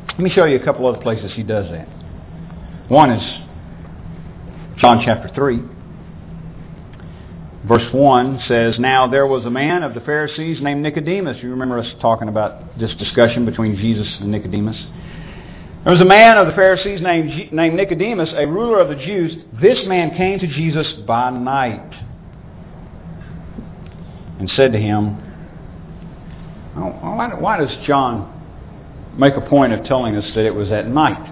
Let 0.09 0.19
me 0.19 0.29
show 0.29 0.45
you 0.45 0.57
a 0.57 0.63
couple 0.63 0.85
other 0.85 1.01
places 1.01 1.31
he 1.33 1.43
does 1.43 1.71
that. 1.71 1.87
One 2.89 3.11
is 3.11 3.50
John 4.81 5.03
chapter 5.05 5.29
3. 5.33 5.59
Verse 7.67 7.93
1 7.93 8.41
says, 8.47 8.79
Now 8.79 9.07
there 9.07 9.27
was 9.27 9.45
a 9.45 9.51
man 9.51 9.83
of 9.83 9.93
the 9.93 10.01
Pharisees 10.01 10.57
named 10.59 10.81
Nicodemus. 10.81 11.37
You 11.43 11.51
remember 11.51 11.77
us 11.77 11.85
talking 12.01 12.27
about 12.27 12.79
this 12.79 12.91
discussion 12.97 13.45
between 13.45 13.75
Jesus 13.75 14.07
and 14.19 14.31
Nicodemus? 14.31 14.77
There 15.83 15.93
was 15.93 16.01
a 16.01 16.05
man 16.05 16.39
of 16.39 16.47
the 16.47 16.53
Pharisees 16.53 16.99
named, 16.99 17.53
named 17.53 17.75
Nicodemus, 17.75 18.29
a 18.35 18.47
ruler 18.47 18.79
of 18.79 18.89
the 18.89 18.95
Jews. 18.95 19.33
This 19.61 19.77
man 19.85 20.17
came 20.17 20.39
to 20.39 20.47
Jesus 20.47 20.87
by 21.05 21.29
night 21.29 21.93
and 24.39 24.49
said 24.55 24.71
to 24.73 24.79
him, 24.79 25.09
why, 26.73 27.33
why 27.35 27.57
does 27.59 27.69
John 27.85 29.13
make 29.15 29.35
a 29.35 29.41
point 29.41 29.73
of 29.73 29.85
telling 29.85 30.15
us 30.15 30.25
that 30.33 30.45
it 30.45 30.55
was 30.55 30.71
at 30.71 30.87
night? 30.87 31.30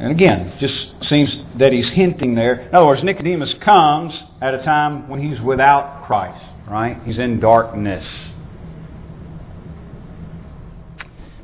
And 0.00 0.12
again, 0.12 0.56
just 0.58 1.08
seems 1.10 1.28
that 1.58 1.74
he's 1.74 1.88
hinting 1.92 2.34
there. 2.34 2.60
In 2.60 2.74
other 2.74 2.86
words, 2.86 3.04
Nicodemus 3.04 3.54
comes 3.62 4.14
at 4.40 4.54
a 4.54 4.64
time 4.64 5.10
when 5.10 5.20
he's 5.20 5.38
without 5.42 6.06
Christ, 6.06 6.42
right? 6.66 6.98
He's 7.04 7.18
in 7.18 7.38
darkness. 7.38 8.06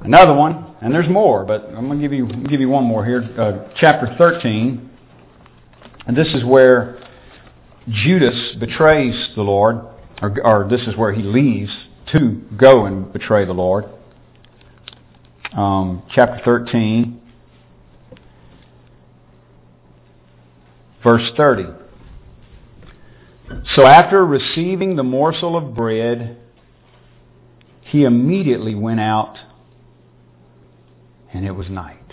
Another 0.00 0.32
one, 0.32 0.74
and 0.80 0.94
there's 0.94 1.08
more, 1.10 1.44
but 1.44 1.66
I'm 1.66 1.86
going 1.86 2.00
to 2.00 2.02
give 2.02 2.14
you 2.14 2.28
give 2.48 2.60
you 2.60 2.70
one 2.70 2.84
more 2.84 3.04
here. 3.04 3.22
Uh, 3.38 3.68
chapter 3.78 4.14
13, 4.16 4.90
and 6.06 6.16
this 6.16 6.28
is 6.28 6.42
where 6.42 6.98
Judas 7.90 8.56
betrays 8.58 9.34
the 9.34 9.42
Lord, 9.42 9.80
or, 10.22 10.34
or 10.42 10.68
this 10.70 10.80
is 10.86 10.96
where 10.96 11.12
he 11.12 11.22
leaves 11.22 11.72
to 12.12 12.40
go 12.56 12.86
and 12.86 13.12
betray 13.12 13.44
the 13.44 13.52
Lord. 13.52 13.84
Um, 15.52 16.02
chapter 16.14 16.40
13. 16.42 17.15
Verse 21.06 21.30
30. 21.36 21.66
So 23.76 23.86
after 23.86 24.26
receiving 24.26 24.96
the 24.96 25.04
morsel 25.04 25.56
of 25.56 25.72
bread, 25.72 26.36
he 27.82 28.02
immediately 28.02 28.74
went 28.74 28.98
out, 28.98 29.36
and 31.32 31.46
it 31.46 31.52
was 31.52 31.68
night. 31.70 32.12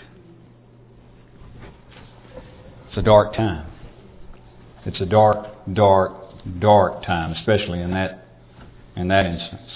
It's 2.86 2.96
a 2.96 3.02
dark 3.02 3.34
time. 3.34 3.68
It's 4.86 5.00
a 5.00 5.06
dark, 5.06 5.48
dark, 5.72 6.12
dark 6.60 7.02
time, 7.02 7.32
especially 7.32 7.80
in 7.80 7.90
that 7.90 8.28
in 8.94 9.08
that 9.08 9.26
instance. 9.26 9.72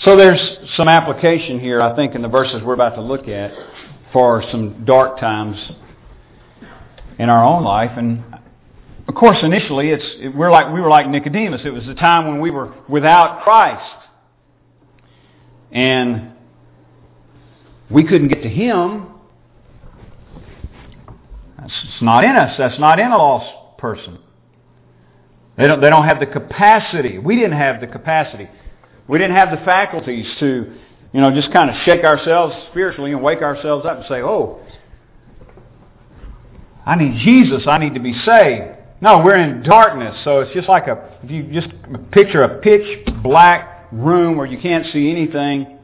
So 0.00 0.18
there's 0.18 0.58
some 0.76 0.88
application 0.88 1.60
here, 1.60 1.80
I 1.80 1.96
think, 1.96 2.14
in 2.14 2.20
the 2.20 2.28
verses 2.28 2.60
we're 2.62 2.74
about 2.74 2.96
to 2.96 3.00
look 3.00 3.26
at 3.26 3.52
for 4.12 4.44
some 4.50 4.84
dark 4.84 5.18
times 5.18 5.56
in 7.18 7.28
our 7.28 7.44
own 7.44 7.64
life. 7.64 7.92
And 7.96 8.24
of 9.06 9.14
course, 9.14 9.38
initially, 9.42 9.90
it's 9.90 10.04
it, 10.18 10.34
we're 10.34 10.50
like 10.50 10.72
we 10.72 10.80
were 10.80 10.88
like 10.88 11.08
Nicodemus. 11.08 11.62
It 11.64 11.70
was 11.70 11.86
a 11.88 11.94
time 11.94 12.26
when 12.26 12.40
we 12.40 12.50
were 12.50 12.74
without 12.88 13.42
Christ, 13.42 13.94
and 15.72 16.32
we 17.90 18.04
couldn't 18.04 18.28
get 18.28 18.42
to 18.42 18.48
Him. 18.48 19.08
That's 21.58 21.72
not 22.02 22.24
in 22.24 22.30
us. 22.30 22.54
That's 22.58 22.78
not 22.78 22.98
in 22.98 23.10
a 23.10 23.16
lost 23.16 23.78
person. 23.78 24.18
They 25.56 25.66
don't. 25.66 25.80
They 25.80 25.90
don't 25.90 26.06
have 26.06 26.20
the 26.20 26.26
capacity. 26.26 27.18
We 27.18 27.36
didn't 27.36 27.58
have 27.58 27.80
the 27.80 27.86
capacity. 27.86 28.48
We 29.06 29.18
didn't 29.18 29.36
have 29.36 29.50
the 29.50 29.64
faculties 29.64 30.26
to, 30.40 30.74
you 31.12 31.20
know, 31.20 31.30
just 31.30 31.52
kind 31.52 31.68
of 31.68 31.76
shake 31.84 32.04
ourselves 32.04 32.54
spiritually 32.70 33.12
and 33.12 33.22
wake 33.22 33.42
ourselves 33.42 33.84
up 33.84 33.98
and 33.98 34.06
say, 34.08 34.22
"Oh, 34.22 34.60
I 36.86 36.96
need 36.96 37.18
Jesus. 37.24 37.64
I 37.66 37.78
need 37.78 37.94
to 37.94 38.00
be 38.00 38.12
saved. 38.24 38.74
No, 39.00 39.22
we're 39.22 39.36
in 39.36 39.62
darkness. 39.62 40.16
So 40.24 40.40
it's 40.40 40.52
just 40.54 40.68
like 40.68 40.86
a, 40.86 41.18
if 41.22 41.30
you 41.30 41.42
just 41.52 41.68
picture 42.10 42.42
a 42.42 42.60
pitch 42.60 43.06
black 43.22 43.88
room 43.92 44.36
where 44.36 44.46
you 44.46 44.58
can't 44.58 44.86
see 44.92 45.10
anything, 45.10 45.78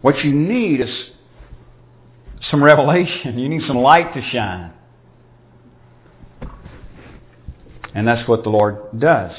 what 0.00 0.18
you 0.24 0.32
need 0.32 0.80
is 0.80 0.90
some 2.50 2.62
revelation. 2.62 3.38
You 3.38 3.48
need 3.48 3.62
some 3.66 3.78
light 3.78 4.14
to 4.14 4.22
shine. 4.30 4.72
And 7.94 8.06
that's 8.06 8.26
what 8.28 8.44
the 8.44 8.50
Lord 8.50 8.98
does. 8.98 9.32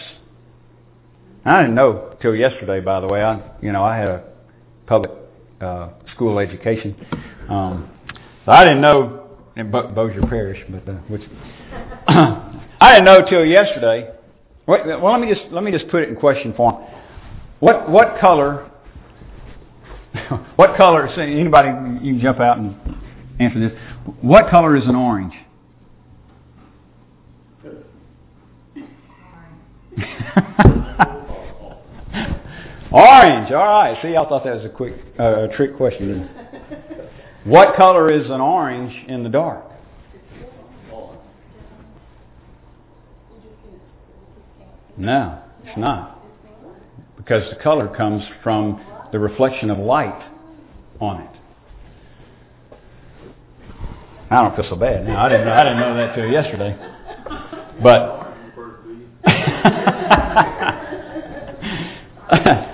I 1.45 1.61
didn't 1.61 1.75
know 1.75 2.15
till 2.21 2.35
yesterday, 2.35 2.81
by 2.81 2.99
the 2.99 3.07
way. 3.07 3.23
I, 3.23 3.41
you 3.61 3.71
know, 3.71 3.83
I 3.83 3.97
had 3.97 4.07
a 4.07 4.23
public 4.85 5.11
uh, 5.59 5.89
school 6.13 6.37
education. 6.37 6.95
Um, 7.49 7.89
so 8.45 8.51
I 8.51 8.63
didn't 8.63 8.81
know 8.81 9.20
in 9.55 9.71
Bo- 9.71 9.87
Bossier 9.89 10.21
Parish, 10.27 10.59
but 10.69 10.87
uh, 10.89 10.95
which 11.07 11.21
I 12.07 12.93
didn't 12.93 13.05
know 13.05 13.21
till 13.29 13.45
yesterday. 13.45 14.11
Wait, 14.67 14.85
well, 14.85 15.11
let 15.11 15.19
me 15.19 15.33
just 15.33 15.51
let 15.51 15.63
me 15.63 15.71
just 15.71 15.87
put 15.89 16.03
it 16.03 16.09
in 16.09 16.15
question 16.15 16.53
form. 16.53 16.83
What 17.59 17.89
what 17.89 18.19
color? 18.19 18.69
what 20.55 20.75
color? 20.77 21.07
Anybody? 21.07 21.69
You 22.05 22.13
can 22.13 22.21
jump 22.21 22.39
out 22.39 22.57
and 22.57 22.75
answer 23.39 23.59
this. 23.59 23.77
What 24.21 24.49
color 24.49 24.75
is 24.75 24.83
an 24.85 24.95
orange? 24.95 25.33
orange. 32.91 33.51
All 33.51 33.65
right. 33.65 33.97
See, 34.01 34.15
I 34.15 34.27
thought 34.27 34.43
that 34.43 34.55
was 34.55 34.65
a 34.65 34.69
quick 34.69 34.93
uh, 35.19 35.47
trick 35.55 35.75
question. 35.77 36.29
What 37.43 37.75
color 37.75 38.11
is 38.11 38.29
an 38.29 38.39
orange 38.39 38.93
in 39.07 39.23
the 39.23 39.29
dark? 39.29 39.65
No, 44.97 45.41
it's 45.63 45.77
not. 45.77 46.19
Because 47.17 47.49
the 47.49 47.55
color 47.63 47.87
comes 47.87 48.23
from 48.43 48.85
the 49.11 49.17
reflection 49.19 49.71
of 49.71 49.79
light 49.79 50.29
on 50.99 51.21
it. 51.21 51.29
I 54.29 54.43
don't 54.43 54.55
feel 54.55 54.69
so 54.69 54.75
bad 54.75 55.03
now. 55.05 55.25
I 55.25 55.29
didn't 55.29 55.47
know, 55.47 55.53
I 55.53 55.63
didn't 55.63 55.79
know 55.79 55.95
that 55.95 56.15
till 56.15 56.29
yesterday. 56.29 56.77
But 57.81 58.27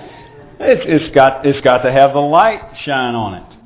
it's, 0.60 0.84
it's 0.86 1.14
got 1.14 1.46
it's 1.46 1.64
got 1.64 1.78
to 1.78 1.90
have 1.90 2.12
the 2.12 2.20
light 2.20 2.60
shine 2.84 3.14
on 3.14 3.34
it. 3.34 3.57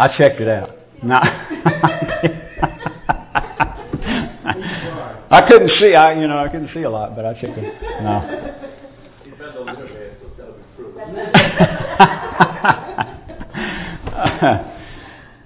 I 0.00 0.08
checked 0.16 0.40
it 0.40 0.48
out. 0.48 0.70
No. 1.02 1.16
I 5.30 5.46
couldn't 5.46 5.70
see. 5.78 5.94
I 5.94 6.18
you 6.18 6.26
know 6.26 6.38
I 6.38 6.48
couldn't 6.48 6.70
see 6.72 6.84
a 6.84 6.90
lot, 6.90 7.14
but 7.14 7.26
I 7.26 7.34
checked 7.34 7.58
it. 7.58 7.82
No. 8.02 8.56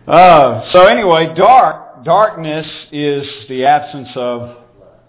uh, 0.06 0.62
so 0.72 0.86
anyway, 0.86 1.34
dark 1.36 2.04
darkness 2.04 2.68
is 2.92 3.26
the 3.48 3.64
absence 3.64 4.10
of 4.14 4.58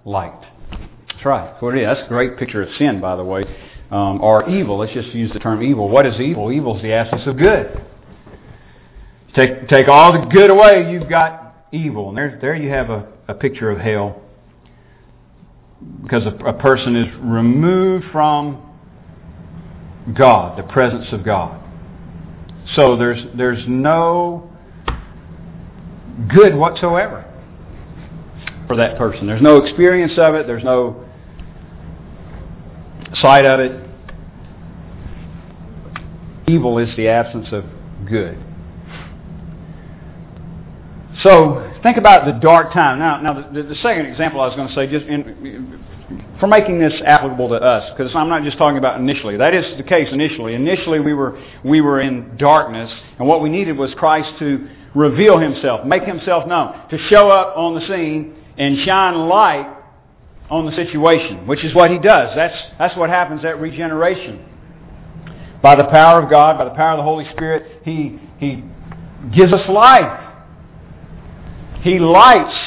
light. 0.06 0.42
That's 0.72 1.24
right. 1.24 1.54
That's 1.62 2.02
a 2.04 2.08
great 2.08 2.40
picture 2.40 2.64
of 2.64 2.70
sin, 2.80 3.00
by 3.00 3.16
the 3.16 3.24
way, 3.24 3.44
um, 3.92 4.22
or 4.22 4.50
evil. 4.50 4.80
Let's 4.80 4.94
just 4.94 5.10
use 5.10 5.32
the 5.34 5.40
term 5.40 5.62
evil. 5.62 5.88
What 5.88 6.08
is 6.08 6.20
evil? 6.20 6.52
Evil 6.52 6.78
is 6.78 6.82
the 6.82 6.94
absence 6.94 7.28
of 7.28 7.38
good. 7.38 7.86
Take, 9.36 9.68
take 9.68 9.88
all 9.90 10.14
the 10.14 10.26
good 10.28 10.50
away, 10.50 10.90
you've 10.92 11.10
got 11.10 11.68
evil. 11.72 12.10
And 12.10 12.18
there, 12.18 12.38
there 12.42 12.56
you 12.56 12.70
have 12.70 12.90
a, 12.90 13.08
a 13.28 13.34
picture 13.34 13.70
of 13.70 13.80
hell. 13.80 14.22
Because 16.04 16.24
a, 16.26 16.36
a 16.46 16.54
person 16.54 16.96
is 16.96 17.14
removed 17.22 18.06
from 18.12 18.62
God, 20.18 20.58
the 20.58 20.64
presence 20.72 21.08
of 21.12 21.26
God. 21.26 21.62
So 22.76 22.96
there's, 22.96 23.24
there's 23.38 23.64
no 23.68 24.50
good 26.34 26.56
whatsoever 26.56 27.26
for 28.68 28.78
that 28.78 28.98
person. 28.98 29.28
There's 29.28 29.42
no 29.42 29.58
experience 29.58 30.14
of 30.18 30.36
it. 30.36 30.48
There's 30.48 30.64
no 30.64 31.06
sight 33.16 33.46
of 33.46 33.60
it. 33.60 33.82
Evil 36.48 36.78
is 36.78 36.96
the 36.96 37.10
absence 37.10 37.48
of 37.52 37.66
good. 38.08 38.42
So 41.24 41.74
think 41.82 41.98
about 41.98 42.26
the 42.26 42.34
dark 42.34 42.74
time. 42.74 43.00
Now, 43.00 43.22
now 43.22 43.50
the, 43.52 43.64
the 43.64 43.76
second 43.76 44.06
example 44.08 44.42
I 44.42 44.48
was 44.48 44.56
going 44.56 44.68
to 44.68 44.76
say, 44.76 44.88
just 44.88 45.06
in, 45.06 45.84
for 46.40 46.48
making 46.48 46.80
this 46.80 46.94
applicable 47.06 47.50
to 47.50 47.56
us, 47.56 47.92
because 47.96 48.14
I'm 48.16 48.30
not 48.30 48.44
just 48.44 48.58
talking 48.58 48.78
about 48.78 49.00
initially. 49.00 49.38
That 49.38 49.56
is 49.56 49.78
the 49.78 49.84
case 49.84 50.10
initially. 50.12 50.54
Initially, 50.56 51.00
we 51.00 51.14
were 51.14 51.42
we 51.64 51.82
were 51.82 52.00
in 52.02 52.38
darkness, 52.38 52.92
and 53.18 53.28
what 53.28 53.42
we 53.42 53.50
needed 53.50 53.78
was 53.78 53.94
Christ 53.96 54.38
to 54.40 54.68
reveal 54.94 55.38
Himself, 55.38 55.86
make 55.86 56.04
Himself 56.04 56.48
known, 56.48 56.90
to 56.90 56.98
show 57.10 57.30
up 57.30 57.58
on 57.58 57.76
the 57.76 57.82
scene 57.88 58.36
and 58.58 58.86
shine 58.86 59.28
light 59.28 59.76
on 60.50 60.66
the 60.66 60.72
situation, 60.74 61.48
which 61.48 61.64
is 61.64 61.74
what 61.74 61.90
he 61.92 61.98
does. 61.98 62.36
That's, 62.36 62.56
that's 62.78 62.96
what 62.96 63.10
happens 63.10 63.44
at 63.44 63.60
regeneration. 63.60 64.46
By 65.62 65.76
the 65.76 65.86
power 65.86 66.22
of 66.22 66.30
God, 66.30 66.58
by 66.58 66.66
the 66.66 66.76
power 66.76 66.92
of 66.92 66.98
the 66.98 67.04
Holy 67.04 67.26
Spirit, 67.32 67.82
he, 67.84 68.20
he 68.38 68.64
gives 69.36 69.52
us 69.52 69.68
life. 69.68 70.25
He 71.86 72.00
lights 72.00 72.58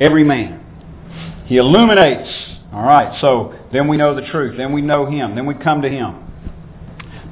every 0.00 0.24
man. 0.24 0.60
He 1.46 1.56
illuminates. 1.56 2.28
All 2.72 2.82
right, 2.82 3.16
so 3.20 3.54
then 3.72 3.86
we 3.86 3.96
know 3.96 4.16
the 4.16 4.26
truth. 4.26 4.56
Then 4.56 4.72
we 4.72 4.82
know 4.82 5.06
Him. 5.06 5.36
Then 5.36 5.46
we 5.46 5.54
come 5.54 5.80
to 5.82 5.88
Him. 5.88 6.16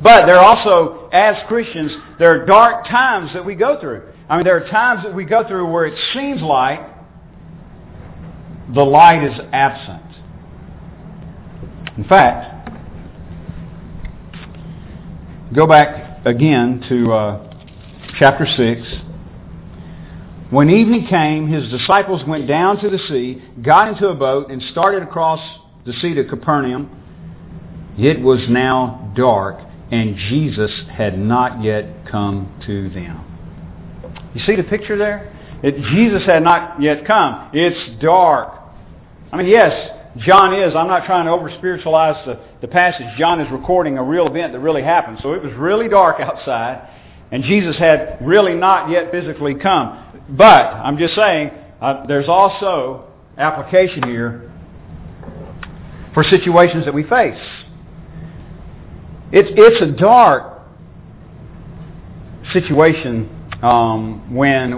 But 0.01 0.27
there 0.27 0.39
are 0.39 0.45
also, 0.45 1.09
as 1.13 1.35
Christians, 1.49 1.91
there 2.21 2.41
are 2.41 2.47
dark 2.47 2.87
times 2.87 3.33
that 3.35 3.45
we 3.45 3.57
go 3.57 3.81
through. 3.81 4.13
I 4.29 4.37
mean, 4.37 4.45
there 4.45 4.65
are 4.65 4.69
times 4.69 5.03
that 5.03 5.13
we 5.13 5.25
go 5.25 5.47
through 5.47 5.69
where 5.73 5.87
it 5.87 5.99
seems 6.15 6.41
like 6.41 6.79
the 8.73 8.85
light 8.85 9.25
is 9.25 9.41
absent. 9.53 10.03
In 11.99 12.05
fact, 12.05 12.71
go 15.53 15.67
back 15.67 16.25
again 16.25 16.85
to 16.89 17.13
uh, 17.13 17.55
chapter 18.21 18.47
6. 18.47 19.12
When 20.53 20.71
evening 20.71 21.07
came, 21.09 21.49
his 21.49 21.69
disciples 21.71 22.23
went 22.29 22.47
down 22.47 22.79
to 22.81 22.91
the 22.91 22.99
sea, 23.09 23.43
got 23.63 23.89
into 23.89 24.09
a 24.09 24.15
boat, 24.15 24.51
and 24.51 24.63
started 24.71 25.03
across 25.03 25.41
the 25.87 25.93
sea 25.95 26.15
to 26.15 26.25
Capernaum. 26.25 26.91
It 27.99 28.21
was 28.21 28.41
now 28.49 29.13
dark 29.17 29.59
and 29.93 30.17
Jesus 30.17 30.71
had 30.91 31.19
not 31.19 31.63
yet 31.63 32.07
come 32.11 32.51
to 32.67 32.89
them. 32.89 33.23
You 34.35 34.41
see 34.47 34.57
the 34.57 34.63
picture 34.63 34.97
there? 34.97 35.31
It, 35.63 35.77
Jesus 35.95 36.25
had 36.27 36.43
not 36.43 36.81
yet 36.81 37.07
come. 37.07 37.51
It's 37.53 38.01
dark. 38.01 38.59
I 39.31 39.37
mean, 39.37 39.49
yes, 39.49 39.91
John 40.17 40.55
is. 40.55 40.75
I'm 40.75 40.89
not 40.89 41.05
trying 41.05 41.27
to 41.27 41.31
over 41.31 41.51
spiritualize 41.59 42.25
the, 42.25 42.41
the 42.63 42.69
passage. 42.69 43.07
John 43.19 43.39
is 43.41 43.53
recording 43.53 43.99
a 43.99 44.03
real 44.03 44.27
event 44.27 44.55
that 44.55 44.61
really 44.61 44.83
happened. 44.83 45.19
So 45.23 45.35
it 45.35 45.43
was 45.43 45.53
really 45.59 45.89
dark 45.89 46.21
outside, 46.21 46.89
and 47.31 47.45
Jesus 47.45 47.77
had 47.77 48.17
really 48.23 48.55
not 48.55 48.89
yet 48.91 49.11
physically 49.11 49.55
come. 49.55 50.02
But 50.29 50.67
I'm 50.67 50.99
just 50.99 51.15
saying, 51.15 51.51
uh, 51.81 52.07
there's 52.07 52.29
also 52.29 53.11
application 53.37 54.05
here 54.05 54.51
for 56.15 56.23
situations 56.25 56.85
that 56.85 56.95
we 56.95 57.03
face. 57.03 57.41
It's, 59.33 59.49
it's 59.57 59.81
a 59.81 59.99
dark 59.99 60.63
situation 62.53 63.29
um, 63.63 64.35
when, 64.35 64.73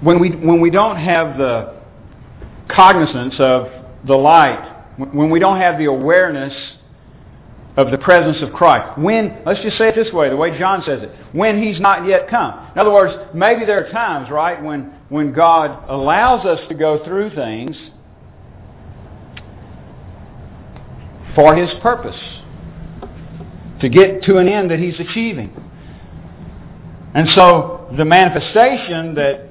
when, 0.00 0.20
we, 0.20 0.30
when 0.30 0.60
we 0.60 0.70
don't 0.70 0.96
have 0.96 1.36
the 1.36 1.80
cognizance 2.68 3.34
of 3.38 3.66
the 4.06 4.14
light, 4.14 4.64
when 4.96 5.30
we 5.30 5.40
don't 5.40 5.58
have 5.58 5.78
the 5.78 5.86
awareness 5.86 6.54
of 7.76 7.90
the 7.90 7.98
presence 7.98 8.38
of 8.42 8.52
Christ. 8.52 8.98
When, 8.98 9.42
let's 9.46 9.60
just 9.60 9.78
say 9.78 9.88
it 9.88 9.94
this 9.94 10.12
way, 10.12 10.28
the 10.28 10.36
way 10.36 10.58
John 10.58 10.82
says 10.84 11.02
it, 11.02 11.10
when 11.32 11.62
He's 11.62 11.80
not 11.80 12.06
yet 12.06 12.28
come. 12.28 12.68
In 12.72 12.78
other 12.78 12.92
words, 12.92 13.14
maybe 13.34 13.64
there 13.64 13.86
are 13.86 13.90
times, 13.90 14.30
right, 14.30 14.62
when, 14.62 14.92
when 15.08 15.32
God 15.32 15.88
allows 15.88 16.44
us 16.44 16.60
to 16.68 16.74
go 16.74 17.04
through 17.04 17.34
things 17.34 17.76
for 21.34 21.54
His 21.54 21.70
purpose, 21.80 22.18
to 23.80 23.88
get 23.88 24.24
to 24.24 24.38
an 24.38 24.48
end 24.48 24.70
that 24.70 24.78
He's 24.78 24.98
achieving. 24.98 25.52
And 27.14 27.28
so 27.34 27.92
the 27.96 28.04
manifestation 28.04 29.14
that 29.14 29.46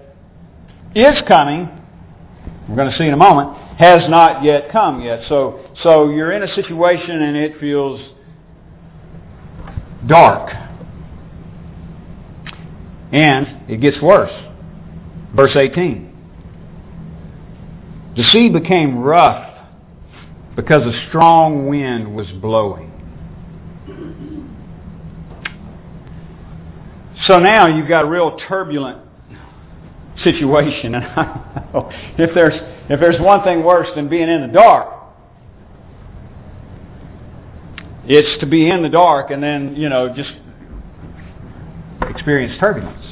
is 0.93 1.21
coming, 1.27 1.69
we're 2.67 2.75
going 2.75 2.91
to 2.91 2.97
see 2.97 3.05
in 3.05 3.13
a 3.13 3.17
moment, 3.17 3.68
has 3.79 4.09
not 4.09 4.43
yet 4.43 4.69
come 4.73 5.01
yet. 5.01 5.23
So, 5.29 5.65
so 5.83 6.09
you're 6.09 6.33
in 6.33 6.43
a 6.43 6.53
situation 6.53 7.21
and 7.21 7.37
it 7.37 7.57
feels 7.61 8.01
dark. 10.05 10.53
And 13.13 13.71
it 13.71 13.79
gets 13.79 13.99
worse. 14.01 14.33
Verse 15.33 15.55
18. 15.55 16.07
The 18.17 18.23
sea 18.33 18.49
became 18.49 18.99
rough 18.99 19.47
because 20.57 20.83
a 20.83 21.07
strong 21.07 21.69
wind 21.69 22.13
was 22.13 22.27
blowing. 22.41 22.91
So 27.27 27.39
now 27.39 27.67
you've 27.67 27.87
got 27.87 28.03
a 28.03 28.09
real 28.09 28.37
turbulent 28.49 28.99
situation. 30.21 30.95
And 31.71 32.19
if 32.19 32.35
there's 32.35 32.59
if 32.89 32.99
there's 32.99 33.19
one 33.19 33.43
thing 33.43 33.63
worse 33.63 33.87
than 33.95 34.09
being 34.09 34.29
in 34.29 34.41
the 34.41 34.47
dark, 34.47 34.95
it's 38.05 38.39
to 38.39 38.47
be 38.47 38.69
in 38.69 38.81
the 38.81 38.89
dark 38.89 39.29
and 39.29 39.41
then 39.41 39.75
you 39.75 39.89
know 39.89 40.13
just 40.13 40.31
experience 42.09 42.59
turbulence. 42.59 43.05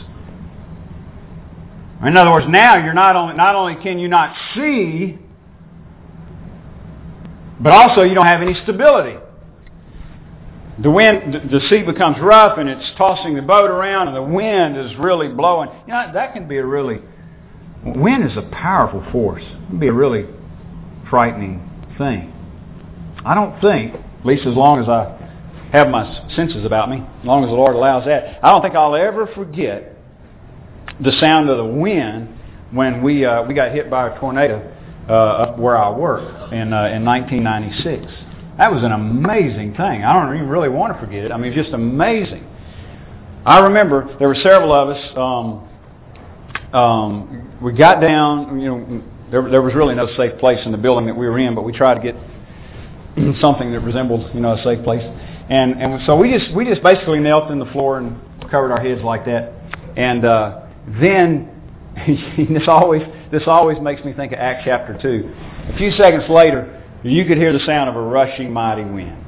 In 2.05 2.15
other 2.15 2.31
words, 2.31 2.45
now 2.49 2.83
you're 2.83 2.93
not 2.93 3.15
only 3.15 3.35
not 3.35 3.55
only 3.55 3.75
can 3.75 3.99
you 3.99 4.07
not 4.07 4.35
see, 4.55 5.17
but 7.59 7.71
also 7.71 8.03
you 8.03 8.13
don't 8.13 8.25
have 8.25 8.41
any 8.41 8.53
stability. 8.63 9.17
The 10.79 10.91
wind, 10.91 11.49
the 11.49 11.59
sea 11.69 11.81
becomes 11.81 12.17
rough 12.21 12.59
and 12.59 12.69
it's 12.69 12.91
tossing 12.97 13.35
the 13.35 13.41
boat 13.41 13.71
around 13.71 14.09
and 14.09 14.15
the 14.15 14.21
wind 14.21 14.77
is 14.77 14.95
really 14.99 15.27
blowing. 15.27 15.69
You 15.87 15.93
know, 15.93 16.11
that 16.13 16.33
can 16.33 16.47
be 16.47 16.57
a 16.57 16.65
really, 16.65 16.99
wind 17.95 18.29
is 18.29 18.37
a 18.37 18.49
powerful 18.51 19.05
force. 19.11 19.43
It 19.43 19.69
can 19.69 19.79
be 19.79 19.87
a 19.87 19.93
really 19.93 20.25
frightening 21.09 21.61
thing. 21.97 22.33
I 23.25 23.33
don't 23.33 23.59
think, 23.61 23.95
at 23.95 24.25
least 24.25 24.45
as 24.45 24.55
long 24.55 24.81
as 24.81 24.89
I 24.89 25.13
have 25.71 25.89
my 25.89 26.27
senses 26.35 26.65
about 26.65 26.89
me, 26.89 26.97
as 26.97 27.25
long 27.25 27.43
as 27.43 27.49
the 27.49 27.55
Lord 27.55 27.75
allows 27.75 28.05
that, 28.05 28.39
I 28.43 28.49
don't 28.49 28.61
think 28.61 28.75
I'll 28.75 28.95
ever 28.95 29.27
forget 29.27 29.95
the 31.03 31.11
sound 31.19 31.49
of 31.49 31.57
the 31.57 31.65
wind 31.65 32.29
when 32.71 33.01
we 33.01 33.25
uh, 33.25 33.43
we 33.43 33.53
got 33.53 33.71
hit 33.71 33.89
by 33.89 34.09
a 34.09 34.19
tornado 34.19 34.73
uh, 35.09 35.13
up 35.13 35.59
where 35.59 35.77
I 35.77 35.89
work 35.89 36.51
in 36.51 36.73
uh, 36.73 36.87
in 36.87 37.05
1996. 37.05 38.05
That 38.57 38.71
was 38.71 38.83
an 38.83 38.91
amazing 38.91 39.75
thing. 39.75 40.03
I 40.03 40.13
don't 40.13 40.35
even 40.35 40.49
really 40.49 40.69
want 40.69 40.93
to 40.93 40.99
forget 40.99 41.25
it. 41.25 41.31
I 41.31 41.37
mean, 41.37 41.53
just 41.53 41.73
amazing. 41.73 42.45
I 43.45 43.59
remember 43.59 44.15
there 44.19 44.27
were 44.27 44.35
several 44.35 44.73
of 44.73 44.89
us. 44.89 45.03
Um, 45.15 45.69
um, 46.73 47.59
we 47.61 47.73
got 47.73 48.01
down. 48.01 48.59
You 48.59 48.69
know, 48.69 49.03
there, 49.31 49.49
there 49.49 49.61
was 49.61 49.73
really 49.73 49.95
no 49.95 50.07
safe 50.15 50.39
place 50.39 50.59
in 50.65 50.71
the 50.71 50.77
building 50.77 51.05
that 51.07 51.15
we 51.15 51.27
were 51.27 51.39
in, 51.39 51.55
but 51.55 51.63
we 51.63 51.71
tried 51.71 51.95
to 51.95 52.01
get 52.01 52.15
something 53.41 53.71
that 53.71 53.79
resembled, 53.81 54.33
you 54.33 54.39
know, 54.39 54.53
a 54.53 54.63
safe 54.63 54.83
place. 54.83 55.03
And 55.49 55.81
and 55.81 56.01
so 56.05 56.15
we 56.17 56.31
just 56.37 56.53
we 56.53 56.65
just 56.65 56.83
basically 56.83 57.19
knelt 57.19 57.51
in 57.51 57.59
the 57.59 57.65
floor 57.67 57.97
and 57.99 58.19
covered 58.51 58.71
our 58.71 58.81
heads 58.81 59.01
like 59.01 59.25
that. 59.25 59.53
And 59.95 60.25
uh, 60.25 60.67
then 61.01 61.49
this 62.53 62.67
always 62.67 63.01
this 63.31 63.43
always 63.47 63.79
makes 63.81 64.03
me 64.03 64.13
think 64.13 64.33
of 64.33 64.39
Acts 64.39 64.63
chapter 64.65 64.97
two. 65.01 65.33
A 65.73 65.77
few 65.77 65.91
seconds 65.91 66.23
later, 66.29 66.83
you 67.03 67.25
could 67.25 67.37
hear 67.37 67.53
the 67.53 67.65
sound 67.65 67.89
of 67.89 67.95
a 67.95 68.01
rushing 68.01 68.51
mighty 68.51 68.83
wind. 68.83 69.25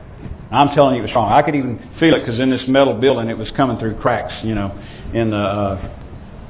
I'm 0.52 0.73
telling 0.75 0.95
you, 0.95 1.02
it 1.02 1.04
was 1.04 1.12
strong. 1.12 1.32
I 1.32 1.43
could 1.43 1.56
even 1.56 1.78
feel 1.99 2.15
it 2.15 2.21
because 2.21 2.39
in 2.39 2.49
this 2.49 2.63
metal 2.67 2.99
building, 2.99 3.30
it 3.30 3.38
was 3.38 3.49
coming 3.56 3.78
through 3.78 3.99
cracks, 3.99 4.34
you 4.43 4.56
know, 4.56 4.71
in 5.13 5.30
the, 5.30 5.38
uh, 5.38 5.99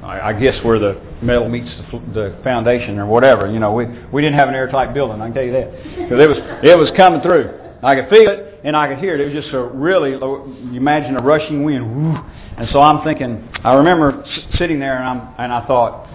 I 0.02 0.32
guess 0.32 0.54
where 0.64 0.78
the 0.78 1.00
metal 1.20 1.48
meets 1.48 1.68
the, 1.92 1.98
the 2.14 2.38
foundation 2.42 2.98
or 2.98 3.06
whatever. 3.06 3.50
You 3.50 3.60
know, 3.60 3.72
we 3.72 3.86
we 4.12 4.22
didn't 4.22 4.38
have 4.38 4.48
an 4.48 4.54
airtight 4.54 4.94
building. 4.94 5.20
I 5.20 5.26
can 5.26 5.34
tell 5.34 5.44
you 5.44 5.52
that 5.52 5.72
because 5.72 6.20
it 6.20 6.28
was 6.28 6.38
it 6.62 6.78
was 6.78 6.90
coming 6.96 7.20
through. 7.20 7.60
I 7.82 7.94
could 7.94 8.08
feel 8.08 8.30
it 8.30 8.50
and 8.64 8.76
I 8.76 8.88
could 8.88 8.98
hear 8.98 9.14
it. 9.14 9.20
It 9.20 9.34
was 9.34 9.42
just 9.42 9.54
a 9.54 9.62
really, 9.62 10.10
you 10.10 10.76
imagine 10.76 11.16
a 11.16 11.22
rushing 11.22 11.64
wind. 11.64 11.84
Whoo. 11.84 12.16
And 12.58 12.68
so 12.72 12.80
I'm 12.80 13.04
thinking, 13.04 13.48
I 13.64 13.74
remember 13.74 14.24
sitting 14.58 14.78
there 14.78 14.98
and, 14.98 15.06
I'm, 15.06 15.34
and 15.38 15.52
I 15.52 15.66
thought, 15.66 16.08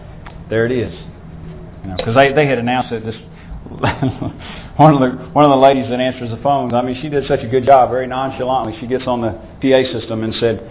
there 0.49 0.65
it 0.65 0.71
is. 0.71 0.93
You 1.81 1.89
know, 1.89 1.95
because 1.97 2.15
they, 2.15 2.33
they 2.33 2.45
had 2.47 2.59
announced 2.59 2.91
that 2.91 3.03
this 3.03 3.15
one 3.65 4.93
of 4.93 5.01
the 5.01 5.29
one 5.33 5.43
of 5.43 5.49
the 5.49 5.57
ladies 5.57 5.89
that 5.89 5.99
answers 5.99 6.29
the 6.29 6.37
phones. 6.43 6.73
I 6.73 6.83
mean, 6.83 7.01
she 7.01 7.09
did 7.09 7.27
such 7.27 7.39
a 7.39 7.47
good 7.47 7.65
job, 7.65 7.89
very 7.89 8.05
nonchalantly. 8.05 8.79
She 8.79 8.85
gets 8.85 9.07
on 9.07 9.21
the 9.21 9.31
PA 9.31 9.99
system 9.99 10.23
and 10.23 10.35
said, 10.35 10.61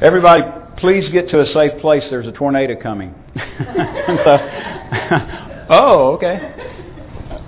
"Everybody, 0.00 0.44
please 0.78 1.10
get 1.12 1.28
to 1.30 1.40
a 1.40 1.46
safe 1.52 1.80
place. 1.80 2.02
There's 2.10 2.26
a 2.26 2.32
tornado 2.32 2.80
coming." 2.80 3.14
so, 3.36 4.38
oh, 5.70 6.12
okay. 6.16 6.54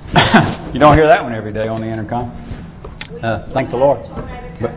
you 0.72 0.80
don't 0.80 0.96
hear 0.96 1.06
that 1.06 1.22
one 1.22 1.34
every 1.34 1.52
day 1.52 1.68
on 1.68 1.80
the 1.80 1.86
intercom. 1.86 2.30
Uh, 3.22 3.48
thank 3.52 3.70
the 3.70 3.76
Lord. 3.76 4.00
But, 4.60 4.70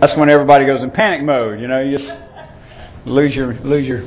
That's 0.00 0.18
when 0.18 0.28
everybody 0.28 0.66
goes 0.66 0.82
in 0.82 0.90
panic 0.90 1.22
mode. 1.22 1.60
You 1.60 1.66
know, 1.66 1.80
you 1.80 1.98
just 1.98 2.10
lose 3.06 3.34
your 3.34 3.54
lose 3.64 3.86
your 3.86 4.02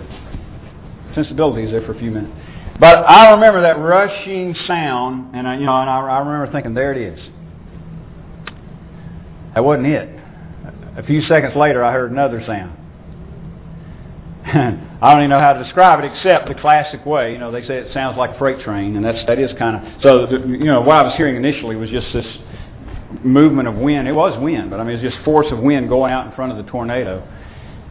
sensibilities 1.15 1.71
there 1.71 1.81
for 1.81 1.93
a 1.93 1.99
few 1.99 2.11
minutes. 2.11 2.33
But 2.79 3.05
I 3.05 3.31
remember 3.31 3.61
that 3.61 3.79
rushing 3.79 4.55
sound, 4.67 5.35
and 5.35 5.47
I, 5.47 5.57
you 5.57 5.65
know, 5.65 5.75
and 5.81 5.89
I, 5.89 5.99
I 5.99 6.19
remember 6.19 6.51
thinking, 6.51 6.73
there 6.73 6.91
it 6.91 6.97
is. 6.97 7.19
That 9.55 9.63
wasn't 9.63 9.87
it. 9.87 10.19
A 10.97 11.03
few 11.03 11.21
seconds 11.23 11.55
later, 11.55 11.83
I 11.83 11.91
heard 11.91 12.11
another 12.11 12.43
sound. 12.45 12.77
I 15.01 15.11
don't 15.11 15.19
even 15.21 15.29
know 15.29 15.39
how 15.39 15.53
to 15.53 15.63
describe 15.63 16.03
it 16.03 16.11
except 16.11 16.47
the 16.47 16.55
classic 16.55 17.05
way. 17.05 17.33
You 17.33 17.37
know, 17.37 17.51
they 17.51 17.61
say 17.67 17.77
it 17.77 17.93
sounds 17.93 18.17
like 18.17 18.35
a 18.35 18.37
freight 18.37 18.63
train, 18.63 18.95
and 18.95 19.03
that's 19.03 19.25
that 19.27 19.39
is 19.39 19.51
kind 19.59 19.75
of 19.75 20.01
so. 20.01 20.25
The, 20.25 20.47
you 20.47 20.65
know, 20.65 20.81
what 20.81 20.95
I 20.95 21.03
was 21.03 21.13
hearing 21.17 21.35
initially 21.35 21.75
was 21.75 21.89
just 21.89 22.07
this 22.13 22.25
movement 23.23 23.67
of 23.67 23.75
wind. 23.75 24.07
It 24.07 24.13
was 24.13 24.41
wind, 24.41 24.69
but 24.69 24.79
I 24.79 24.83
mean, 24.83 24.97
it's 24.97 25.13
just 25.13 25.23
force 25.25 25.47
of 25.51 25.59
wind 25.59 25.89
going 25.89 26.13
out 26.13 26.27
in 26.27 26.31
front 26.33 26.51
of 26.51 26.63
the 26.63 26.71
tornado. 26.71 27.27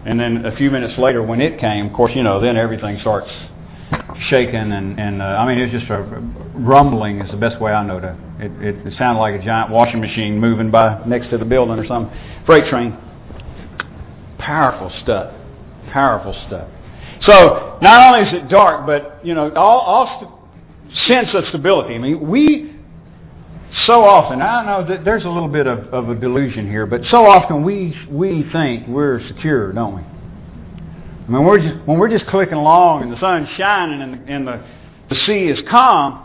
And 0.07 0.21
then 0.21 0.47
a 0.47 0.55
few 0.57 0.71
minutes 0.71 0.99
later, 0.99 1.23
when 1.23 1.41
it 1.41 1.59
came, 1.59 1.87
of 1.87 1.93
course, 1.93 2.13
you 2.15 2.23
know, 2.23 2.41
then 2.41 2.57
everything 2.57 2.99
starts 3.01 3.31
shaking, 4.29 4.73
and 4.73 4.99
and 4.99 5.21
uh, 5.21 5.25
I 5.25 5.47
mean, 5.47 5.59
it's 5.59 5.73
just 5.73 5.91
a 5.91 6.03
rumbling 6.55 7.21
is 7.21 7.31
the 7.31 7.37
best 7.37 7.61
way 7.61 7.73
I 7.73 7.85
know 7.85 8.01
to. 8.01 8.17
It, 8.39 8.53
it, 8.63 8.87
it 8.87 8.95
sounded 8.99 9.21
like 9.21 9.41
a 9.41 9.45
giant 9.45 9.71
washing 9.71 10.01
machine 10.01 10.39
moving 10.39 10.71
by 10.71 11.03
next 11.07 11.31
to 11.31 11.39
the 11.39 11.45
building 11.45 11.79
or 11.79 11.87
some 11.87 12.11
freight 12.47 12.71
train. 12.71 12.97
Powerful 14.39 14.93
stuff. 15.03 15.35
Powerful 15.93 16.35
stuff. 16.47 16.69
So 17.23 17.79
not 17.83 18.15
only 18.15 18.29
is 18.29 18.35
it 18.45 18.49
dark, 18.49 18.87
but 18.87 19.25
you 19.25 19.35
know, 19.35 19.53
all, 19.55 19.81
all 19.81 20.21
st- 20.21 21.07
sense 21.09 21.29
of 21.35 21.45
stability. 21.49 21.95
I 21.95 21.99
mean, 21.99 22.29
we 22.29 22.76
so 23.87 24.05
often, 24.05 24.41
I 24.41 24.65
know 24.65 24.87
that 24.89 25.05
there's 25.05 25.25
a 25.25 25.29
little 25.29 25.49
bit 25.49 25.67
of, 25.67 25.81
of 25.93 26.09
a 26.09 26.15
delusion 26.15 26.69
here, 26.69 26.87
but 26.87 27.03
so 27.11 27.27
often 27.27 27.63
we 27.63 27.97
we 28.11 28.49
think 28.53 28.87
we're 28.89 29.21
secure, 29.29 29.73
don't 29.73 29.97
we? 29.97 30.03
I 30.03 31.31
mean, 31.31 31.45
we're 31.45 31.59
just, 31.59 31.87
when 31.87 31.99
we're 31.99 32.09
just 32.09 32.27
clicking 32.27 32.55
along 32.55 33.03
and 33.03 33.13
the 33.13 33.19
sun's 33.19 33.49
shining 33.57 34.01
and 34.01 34.15
the, 34.15 34.33
and 34.33 34.47
the, 34.47 34.65
the 35.11 35.17
sea 35.27 35.47
is 35.49 35.59
calm, 35.69 36.23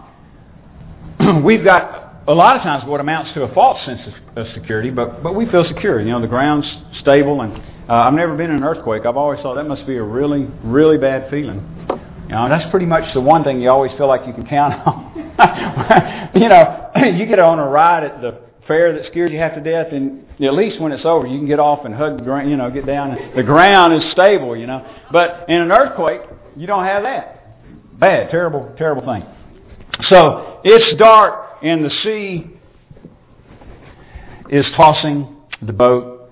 we've 1.44 1.64
got 1.64 2.24
a 2.28 2.34
lot 2.34 2.56
of 2.56 2.62
times 2.62 2.88
what 2.88 3.02
amounts 3.02 3.34
to 3.34 3.42
a 3.44 3.54
false 3.54 3.84
sense 3.84 4.00
of, 4.06 4.46
of 4.46 4.54
security, 4.54 4.92
but 4.92 5.24
but 5.24 5.34
we 5.34 5.46
feel 5.48 5.66
secure. 5.66 6.00
You 6.00 6.12
know, 6.12 6.22
the 6.22 6.28
ground's 6.28 6.68
stable, 7.02 7.42
and 7.42 7.58
uh, 7.90 7.94
I've 7.94 8.14
never 8.14 8.38
been 8.38 8.52
in 8.52 8.58
an 8.58 8.64
earthquake. 8.64 9.06
I've 9.06 9.18
always 9.18 9.42
thought 9.42 9.56
that 9.56 9.68
must 9.68 9.88
be 9.88 9.98
a 9.98 10.04
really 10.04 10.48
really 10.64 10.98
bad 10.98 11.30
feeling. 11.32 11.68
You 12.30 12.36
know, 12.36 12.48
that's 12.48 12.70
pretty 12.72 12.86
much 12.86 13.14
the 13.14 13.22
one 13.22 13.44
thing 13.44 13.60
you 13.60 13.70
always 13.70 13.92
feel 13.98 14.08
like 14.08 14.26
you 14.28 14.34
can 14.34 14.46
count 14.46 14.74
on. 14.88 15.11
you 16.36 16.50
know, 16.50 16.92
you 17.18 17.26
get 17.26 17.40
on 17.40 17.60
a 17.60 17.68
ride 17.68 18.04
at 18.04 18.22
the 18.22 18.40
fair 18.68 18.94
that 18.94 19.10
scares 19.12 19.32
you 19.32 19.40
half 19.40 19.56
to 19.56 19.62
death, 19.62 19.88
and 19.92 20.26
at 20.42 20.54
least 20.54 20.80
when 20.80 20.92
it's 20.92 21.06
over, 21.06 21.28
you 21.28 21.38
can 21.38 21.48
get 21.48 21.60
off 21.60 21.86
and 21.86 21.94
hug 21.94 22.18
the 22.18 22.24
ground, 22.24 22.50
you 22.50 22.58
know, 22.58 22.70
get 22.70 22.86
down. 22.86 23.18
The 23.36 23.44
ground 23.44 23.94
is 23.94 24.12
stable, 24.12 24.56
you 24.56 24.68
know. 24.68 24.86
But 25.12 25.50
in 25.50 25.62
an 25.62 25.72
earthquake, 25.72 26.22
you 26.56 26.68
don't 26.68 26.86
have 26.86 27.04
that. 27.04 28.00
Bad, 28.00 28.32
terrible, 28.32 28.74
terrible 28.78 29.04
thing. 29.06 29.26
So 30.10 30.62
it's 30.64 30.98
dark, 30.98 31.58
and 31.64 31.84
the 31.86 31.92
sea 32.04 32.48
is 34.50 34.66
tossing 34.76 35.36
the 35.62 35.74
boat, 35.74 36.30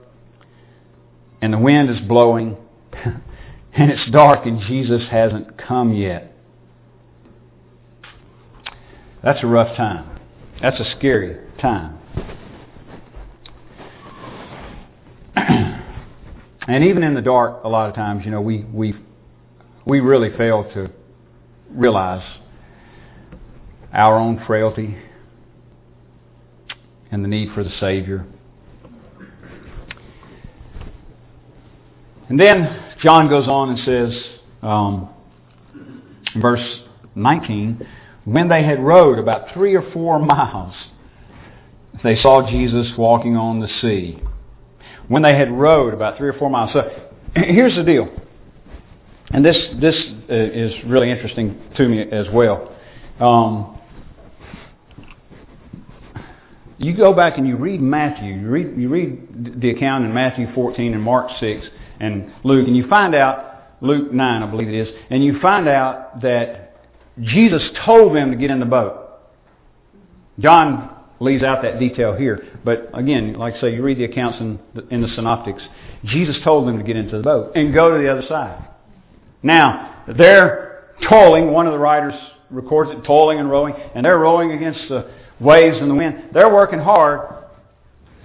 and 1.42 1.54
the 1.54 1.60
wind 1.60 1.90
is 1.90 2.00
blowing. 2.08 2.58
and 3.74 3.92
it's 3.92 4.12
dark 4.12 4.46
and 4.46 4.62
Jesus 4.62 5.04
hasn't 5.10 5.58
come 5.58 5.94
yet. 5.94 6.29
That's 9.24 9.44
a 9.44 9.48
rough 9.48 9.76
time. 9.76 10.20
That's 10.62 10.80
a 10.80 10.96
scary 10.98 11.38
time. 11.60 11.98
and 15.36 16.84
even 16.84 17.04
in 17.04 17.14
the 17.16 17.22
dark, 17.22 17.64
a 17.64 17.70
lot 17.70 17.90
of 17.90 17.96
times, 17.96 18.24
you 18.24 18.32
know, 18.32 18.42
we, 18.42 18.64
we, 18.74 18.96
we 19.86 20.00
really 20.00 20.36
fail 20.38 20.64
to 20.74 20.90
realize 21.70 22.26
our 23.94 24.18
own 24.18 24.42
frailty 24.46 24.96
and 27.12 27.24
the 27.24 27.28
need 27.28 27.50
for 27.54 27.64
the 27.64 27.72
Savior. 27.80 28.26
And 32.30 32.40
then 32.40 32.94
John 33.02 33.28
goes 33.28 33.48
on 33.48 33.70
and 33.72 33.80
says, 33.80 34.24
um, 34.62 35.10
verse 36.40 36.64
19, 37.16 37.86
when 38.34 38.48
they 38.48 38.64
had 38.64 38.80
rowed 38.80 39.18
about 39.18 39.54
three 39.54 39.76
or 39.76 39.92
four 39.92 40.20
miles, 40.26 40.76
they 42.04 42.16
saw 42.16 42.48
Jesus 42.50 42.88
walking 42.98 43.36
on 43.36 43.60
the 43.60 43.68
sea. 43.82 44.22
When 45.08 45.24
they 45.24 45.36
had 45.36 45.52
rowed 45.52 45.94
about 45.94 46.18
three 46.18 46.30
or 46.30 46.34
four 46.34 46.50
miles. 46.50 46.72
So 46.72 46.88
here's 47.36 47.76
the 47.76 47.84
deal. 47.84 48.08
And 49.32 49.44
this, 49.44 49.58
this 49.82 49.96
uh, 50.30 50.34
is 50.34 50.74
really 50.86 51.10
interesting 51.10 51.60
to 51.78 51.88
me 51.88 52.02
as 52.02 52.28
well. 52.32 52.76
Um, 53.20 53.80
you 56.78 56.96
go 56.96 57.14
back 57.14 57.38
and 57.38 57.48
you 57.48 57.58
read 57.58 57.82
Matthew, 57.82 58.36
you 58.36 58.50
read, 58.50 58.78
you 58.78 58.90
read 58.90 59.60
the 59.62 59.72
account 59.72 60.06
in 60.06 60.14
Matthew 60.14 60.48
14 60.54 60.94
and 60.94 61.04
Mark 61.04 61.30
6 61.40 61.66
and 62.00 62.32
Luke, 62.44 62.68
and 62.68 62.78
you 62.78 62.88
find 62.88 63.14
out, 63.14 63.46
Luke 63.82 64.12
9 64.12 64.44
I 64.44 64.50
believe 64.50 64.70
it 64.70 64.76
is, 64.76 64.88
and 65.10 65.24
you 65.24 65.40
find 65.42 65.68
out 65.68 66.22
that 66.22 66.69
Jesus 67.22 67.62
told 67.86 68.16
them 68.16 68.32
to 68.32 68.38
get 68.38 68.52
in 68.52 68.60
the 68.60 68.66
boat. 68.66 69.10
John 70.40 70.96
leaves 71.20 71.44
out 71.44 71.62
that 71.64 71.80
detail 71.80 72.16
here, 72.16 72.60
but 72.64 72.90
again, 72.94 73.34
like 73.34 73.56
I 73.56 73.62
say, 73.62 73.76
you 73.76 73.84
read 73.84 73.98
the 73.98 74.06
accounts 74.06 74.40
in 74.40 74.60
the, 74.74 74.88
in 74.88 75.02
the 75.02 75.10
synoptics. 75.16 75.62
Jesus 76.06 76.38
told 76.44 76.68
them 76.68 76.78
to 76.78 76.84
get 76.84 76.96
into 76.96 77.18
the 77.18 77.24
boat 77.24 77.52
and 77.56 77.74
go 77.74 77.92
to 77.92 78.02
the 78.02 78.10
other 78.10 78.24
side. 78.28 78.66
Now, 79.44 80.04
they're 80.18 80.94
toiling, 81.10 81.52
one 81.52 81.68
of 81.68 81.74
the 81.74 81.80
writers 81.80 82.14
records 82.50 82.92
it, 82.92 83.04
toiling 83.04 83.40
and 83.40 83.50
rowing, 83.50 83.74
and 83.96 84.06
they're 84.06 84.18
rowing 84.18 84.52
against 84.52 84.80
the 84.88 85.12
waves 85.40 85.78
and 85.80 85.90
the 85.90 85.96
wind. 85.96 86.30
They're 86.34 86.54
working 86.54 86.80
hard 86.80 87.44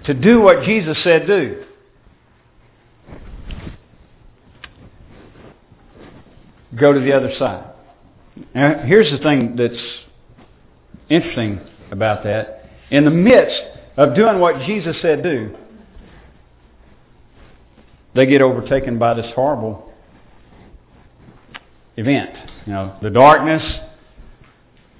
to 0.05 0.13
do 0.13 0.41
what 0.41 0.63
Jesus 0.63 0.97
said 1.03 1.27
do. 1.27 1.65
Go 6.77 6.93
to 6.93 6.99
the 6.99 7.13
other 7.13 7.31
side. 7.37 7.74
Now, 8.53 8.83
here's 8.85 9.11
the 9.11 9.17
thing 9.17 9.55
that's 9.55 9.81
interesting 11.09 11.61
about 11.91 12.23
that. 12.23 12.69
In 12.91 13.05
the 13.05 13.11
midst 13.11 13.61
of 13.97 14.15
doing 14.15 14.39
what 14.39 14.65
Jesus 14.65 14.95
said 15.01 15.23
do, 15.23 15.55
they 18.13 18.25
get 18.25 18.41
overtaken 18.41 18.97
by 18.97 19.13
this 19.13 19.27
horrible 19.35 19.91
event. 21.97 22.31
You 22.65 22.73
know, 22.73 22.97
the 23.01 23.09
darkness 23.09 23.63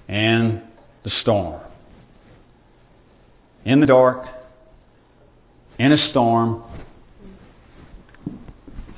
and 0.08 0.62
the 1.04 1.12
storm 1.21 1.62
in 3.65 3.80
the 3.80 3.88
dark, 3.88 4.28
in 5.80 5.91
a 5.91 6.10
storm, 6.12 6.63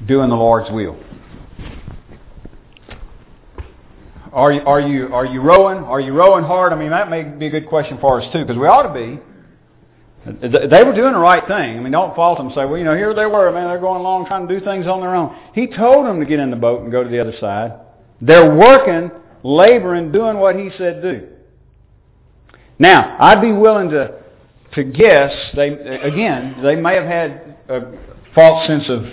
doing 0.06 0.30
the 0.30 0.36
Lord's 0.36 0.70
will. 0.72 0.98
Are 4.34 4.52
you, 4.52 4.62
are 4.62 4.82
you, 4.82 5.14
are 5.14 5.26
you 5.26 5.42
rowing? 5.42 5.80
Are 5.80 6.00
you 6.00 6.14
rowing 6.14 6.44
hard? 6.44 6.74
I 6.74 6.76
mean, 6.76 6.92
that 6.92 7.10
may 7.10 7.24
be 7.24 7.48
a 7.48 7.50
good 7.50 7.68
question 7.68 7.98
for 8.00 8.22
us 8.22 8.32
too, 8.34 8.42
because 8.42 8.58
we 8.58 8.68
ought 8.68 8.84
to 8.84 8.94
be. 8.94 9.20
They 10.26 10.84
were 10.84 10.94
doing 10.94 11.14
the 11.14 11.20
right 11.20 11.46
thing. 11.48 11.78
I 11.78 11.80
mean, 11.80 11.92
don't 11.94 12.14
fault 12.16 12.38
them. 12.38 12.50
Say, 12.50 12.66
well, 12.66 12.78
you 12.78 12.84
know, 12.84 12.96
here 12.96 13.14
they 13.14 13.26
were, 13.26 13.52
man. 13.52 13.68
They're 13.70 13.80
going 13.80 14.02
along 14.02 14.26
trying 14.26 14.48
to 14.48 14.60
do 14.60 14.66
things 14.66 14.86
on 14.86 15.00
their 15.00 15.16
own. 15.16 15.34
He 15.54 15.68
told 15.68 16.06
them 16.06 16.20
to 16.20 16.26
get 16.26 16.40
in 16.40 16.50
the 16.50 16.58
boat 16.58 16.82
and 16.82 16.92
go 16.92 17.04
to 17.04 17.10
the 17.10 17.20
other 17.20 17.34
side. 17.40 17.80
They're 18.20 18.54
working, 18.54 19.12
laboring, 19.44 20.12
doing 20.12 20.38
what 20.38 20.58
he 20.58 20.70
said 20.78 21.02
do. 21.02 21.30
Now, 22.78 23.16
I'd 23.20 23.42
be 23.42 23.54
willing 23.54 23.90
to 23.92 24.22
to 24.74 24.84
guess, 24.84 25.32
they 25.56 25.70
again, 25.70 26.58
they 26.62 26.76
may 26.76 26.96
have 26.96 27.06
had 27.06 27.58
a 27.70 27.94
false 28.36 28.68
sense 28.68 28.84
of 28.90 29.06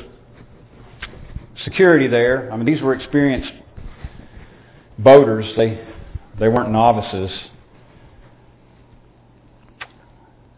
security 1.65 2.09
there. 2.09 2.53
I 2.53 2.57
mean, 2.57 2.67
these 2.67 2.83
were 2.83 2.95
experienced 2.95 3.53
boaters. 4.99 5.47
They 5.57 5.87
they 6.39 6.49
weren't 6.49 6.71
novices. 6.71 7.31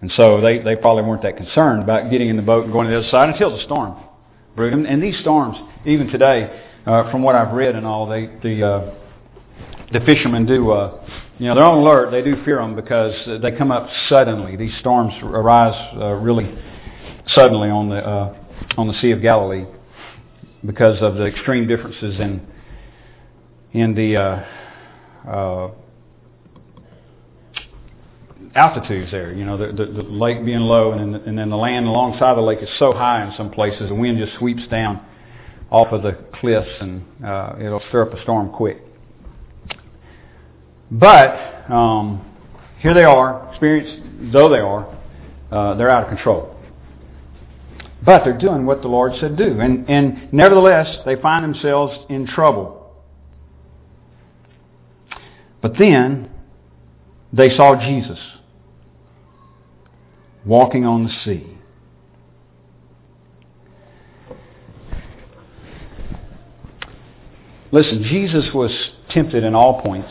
And 0.01 0.13
so 0.17 0.41
they, 0.41 0.59
they 0.59 0.77
probably 0.77 1.03
weren't 1.03 1.23
that 1.23 1.37
concerned 1.37 1.83
about 1.83 2.11
getting 2.11 2.29
in 2.29 2.37
the 2.37 2.43
boat 2.43 2.65
and 2.65 2.73
going 2.73 2.87
to 2.87 2.93
the 2.93 3.01
other 3.01 3.09
side 3.09 3.31
until 3.31 3.57
the 3.57 3.65
storm 3.65 3.97
brewed. 4.55 4.73
And, 4.73 4.87
and 4.87 5.03
these 5.03 5.19
storms, 5.21 5.57
even 5.85 6.09
today, 6.09 6.63
uh, 6.87 7.11
from 7.11 7.23
what 7.23 7.35
I've 7.35 7.55
read 7.55 7.75
and 7.75 7.87
all, 7.87 8.07
they, 8.07 8.27
the 8.43 8.67
uh, 8.67 8.95
the 9.93 10.01
fishermen 10.01 10.47
do 10.47 10.71
uh, 10.71 11.07
you 11.39 11.49
know, 11.49 11.55
they're 11.55 11.65
on 11.65 11.79
alert. 11.79 12.11
They 12.11 12.23
do 12.23 12.43
fear 12.45 12.57
them 12.57 12.75
because 12.75 13.15
they 13.43 13.53
come 13.53 13.71
up 13.71 13.89
suddenly. 14.09 14.57
These 14.57 14.73
storms 14.81 15.13
arise 15.23 15.95
uh, 16.01 16.13
really 16.15 16.53
suddenly 17.29 17.69
on 17.69 17.91
the 17.91 17.99
uh, 17.99 18.37
on 18.79 18.89
the 18.89 18.95
Sea 19.01 19.11
of 19.11 19.21
Galilee 19.21 19.67
because 20.65 21.01
of 21.03 21.17
the 21.17 21.27
extreme 21.27 21.69
differences 21.69 22.19
in 22.19 22.47
in 23.73 23.95
the 23.95 24.17
uh, 24.17 25.31
uh, 25.31 25.71
altitudes 28.55 29.11
there. 29.11 29.33
You 29.33 29.45
know, 29.45 29.57
the, 29.57 29.73
the, 29.73 29.93
the 29.93 30.03
lake 30.03 30.45
being 30.45 30.61
low, 30.61 30.93
and 30.93 31.15
then, 31.15 31.23
and 31.23 31.39
then 31.39 31.51
the 31.51 31.57
land 31.57 31.87
alongside 31.87 32.37
the 32.37 32.43
lake 32.43 32.61
is 32.63 32.69
so 32.79 32.93
high 32.93 33.25
in 33.25 33.37
some 33.37 33.51
places, 33.51 33.89
the 33.89 33.95
wind 33.95 34.19
just 34.19 34.39
sweeps 34.39 34.67
down 34.69 35.05
off 35.71 35.89
of 35.93 36.03
the 36.03 36.17
cliffs, 36.35 36.71
and 36.81 37.05
uh, 37.25 37.55
it'll 37.61 37.83
stir 37.89 38.03
up 38.03 38.13
a 38.13 38.23
storm 38.23 38.51
quick. 38.51 38.83
But 40.91 41.71
um, 41.71 42.25
here 42.79 42.95
they 42.95 43.05
are, 43.05 43.49
experienced 43.51 44.33
though 44.33 44.49
they 44.49 44.61
are, 44.61 44.87
uh, 45.51 45.75
they're 45.75 45.91
out 45.91 46.05
of 46.05 46.09
control. 46.09 46.57
But 48.05 48.23
they're 48.25 48.39
doing 48.39 48.67
what 48.67 48.83
the 48.83 48.89
Lord 48.89 49.13
said 49.21 49.37
do. 49.37 49.59
And, 49.59 49.89
and 49.91 50.33
nevertheless, 50.33 50.87
they 51.05 51.17
find 51.17 51.43
themselves 51.45 51.97
in 52.09 52.27
trouble. 52.27 52.86
But 55.61 55.79
then, 55.79 56.31
they 57.33 57.51
saw 57.51 57.75
Jesus 57.81 58.19
walking 60.45 60.87
on 60.87 61.05
the 61.05 61.11
sea. 61.25 61.57
Listen, 67.73 68.05
Jesus 68.05 68.55
was 68.55 68.71
tempted 69.11 69.43
in 69.43 69.55
all 69.55 69.83
points, 69.83 70.11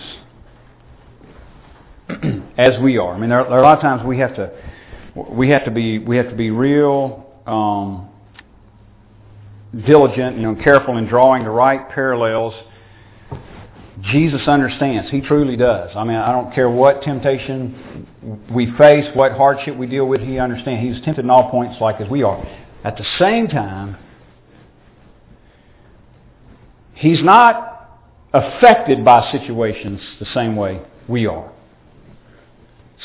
as 2.58 2.80
we 2.82 2.98
are. 2.98 3.16
I 3.16 3.18
mean, 3.18 3.30
there 3.30 3.40
are, 3.40 3.44
there 3.46 3.54
are, 3.54 3.60
a 3.60 3.64
lot 3.64 3.78
of 3.78 3.82
times 3.82 4.06
we 4.06 4.20
have 4.20 4.36
to 4.36 4.52
we 5.16 5.50
have 5.50 5.64
to 5.66 5.72
be 5.72 5.98
we 5.98 6.18
have 6.18 6.30
to 6.30 6.36
be 6.36 6.52
real 6.52 7.26
um, 7.48 8.10
diligent, 9.86 10.36
you 10.36 10.44
know, 10.44 10.56
careful 10.62 10.98
in 10.98 11.08
drawing 11.08 11.44
the 11.44 11.50
right 11.50 11.90
parallels. 11.90 12.54
Jesus 14.12 14.41
understands. 14.48 15.10
He 15.10 15.22
truly 15.22 15.56
does. 15.56 15.89
I 15.96 16.04
mean, 16.04 16.18
I 16.18 16.32
don't 16.32 16.54
care 16.54 16.70
what 16.70 17.02
temptation 17.02 18.08
we 18.54 18.72
face, 18.78 19.06
what 19.15 19.32
hardship 19.32 19.76
we 19.76 19.88
deal 19.88 20.08
with. 20.08 20.22
He 20.22 20.38
understands. 20.38 20.96
He's 20.96 21.04
tempted 21.04 21.26
in 21.26 21.30
all 21.30 21.50
points, 21.50 21.82
like 21.82 22.00
as 22.02 22.10
we 22.10 22.24
are. 22.24 22.46
At 22.84 22.98
the 22.98 23.06
same 23.18 23.48
time, 23.48 23.98
He's 26.96 27.22
not 27.22 28.00
affected 28.34 29.04
by 29.06 29.32
situations 29.32 30.02
the 30.20 30.26
same 30.34 30.56
way 30.56 30.82
we 31.08 31.28
are. 31.28 31.52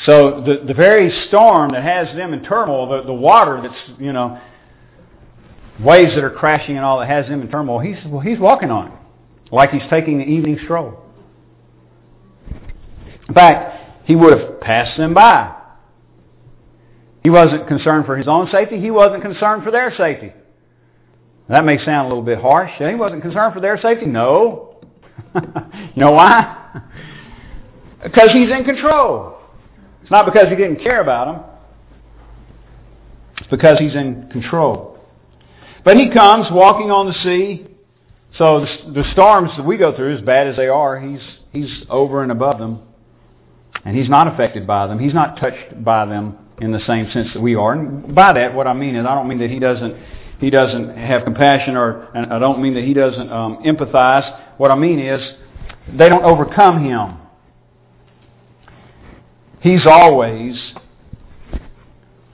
So 0.05 0.41
the, 0.45 0.65
the 0.65 0.73
very 0.73 1.11
storm 1.27 1.73
that 1.73 1.83
has 1.83 2.07
them 2.15 2.33
in 2.33 2.43
turmoil, 2.43 2.89
the, 2.89 3.03
the 3.03 3.13
water 3.13 3.61
that's, 3.61 3.99
you 3.99 4.13
know, 4.13 4.41
waves 5.79 6.15
that 6.15 6.23
are 6.23 6.31
crashing 6.31 6.77
and 6.77 6.85
all 6.85 6.99
that 6.99 7.09
has 7.09 7.27
them 7.27 7.41
in 7.41 7.49
turmoil, 7.49 7.79
he's, 7.79 7.97
well, 8.05 8.21
he's 8.21 8.39
walking 8.39 8.71
on 8.71 8.87
it. 8.87 8.93
Like 9.51 9.71
he's 9.71 9.87
taking 9.89 10.19
the 10.19 10.25
evening 10.25 10.59
stroll. 10.63 10.97
In 13.27 13.33
fact, 13.33 14.05
he 14.05 14.15
would 14.15 14.37
have 14.37 14.61
passed 14.61 14.97
them 14.97 15.13
by. 15.13 15.55
He 17.23 17.29
wasn't 17.29 17.67
concerned 17.67 18.05
for 18.05 18.17
his 18.17 18.27
own 18.27 18.49
safety. 18.51 18.79
He 18.79 18.91
wasn't 18.91 19.21
concerned 19.21 19.63
for 19.63 19.71
their 19.71 19.95
safety. 19.95 20.33
That 21.49 21.65
may 21.65 21.77
sound 21.83 22.05
a 22.05 22.09
little 22.09 22.23
bit 22.23 22.39
harsh. 22.39 22.71
He 22.77 22.95
wasn't 22.95 23.21
concerned 23.21 23.53
for 23.53 23.59
their 23.59 23.79
safety? 23.81 24.05
No. 24.05 24.79
you 25.35 25.41
know 25.97 26.11
why? 26.11 26.81
because 28.03 28.31
he's 28.31 28.49
in 28.49 28.63
control. 28.63 29.37
It's 30.01 30.11
not 30.11 30.25
because 30.25 30.49
he 30.49 30.55
didn't 30.55 30.77
care 30.77 31.01
about 31.01 31.25
them. 31.33 31.45
It's 33.37 33.49
because 33.49 33.77
he's 33.79 33.95
in 33.95 34.29
control. 34.31 34.97
But 35.83 35.97
he 35.97 36.09
comes 36.09 36.47
walking 36.51 36.89
on 36.89 37.07
the 37.07 37.13
sea. 37.23 37.67
So 38.37 38.65
the, 38.93 39.03
storms 39.11 39.51
that 39.57 39.65
we 39.65 39.77
go 39.77 39.95
through, 39.95 40.17
as 40.17 40.21
bad 40.21 40.47
as 40.47 40.55
they 40.55 40.67
are, 40.67 40.99
he's, 40.99 41.21
he's 41.51 41.83
over 41.89 42.23
and 42.23 42.31
above 42.31 42.59
them. 42.59 42.81
And 43.83 43.97
he's 43.97 44.09
not 44.09 44.31
affected 44.33 44.65
by 44.65 44.87
them. 44.87 44.99
He's 44.99 45.13
not 45.13 45.37
touched 45.37 45.83
by 45.83 46.05
them 46.05 46.37
in 46.61 46.71
the 46.71 46.79
same 46.85 47.09
sense 47.11 47.29
that 47.33 47.41
we 47.41 47.55
are. 47.55 47.73
And 47.73 48.13
by 48.15 48.33
that, 48.33 48.53
what 48.53 48.67
I 48.67 48.73
mean 48.73 48.95
is, 48.95 49.05
I 49.05 49.15
don't 49.15 49.27
mean 49.27 49.39
that 49.39 49.49
he 49.49 49.59
doesn't 49.59 49.95
he 50.39 50.49
doesn't 50.49 50.97
have 50.97 51.23
compassion, 51.23 51.75
or 51.75 52.09
and 52.15 52.33
I 52.33 52.39
don't 52.39 52.61
mean 52.61 52.73
that 52.73 52.83
he 52.83 52.93
doesn't 52.93 53.31
um, 53.31 53.63
empathize. 53.63 54.57
What 54.57 54.71
I 54.71 54.75
mean 54.75 54.99
is, 54.99 55.21
they 55.97 56.09
don't 56.09 56.23
overcome 56.23 56.83
him. 56.83 57.17
He's 59.61 59.85
always 59.85 60.59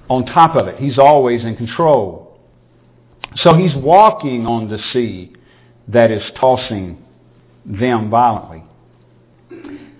on 0.10 0.26
top 0.26 0.56
of 0.56 0.68
it. 0.68 0.80
He's 0.80 0.98
always 0.98 1.44
in 1.44 1.56
control. 1.58 2.40
So 3.38 3.54
he's 3.56 3.76
walking 3.76 4.46
on 4.46 4.70
the 4.70 4.80
sea 4.94 5.34
that 5.88 6.12
is 6.12 6.24
tossing 6.40 7.04
them 7.66 8.10
violently. 8.10 8.64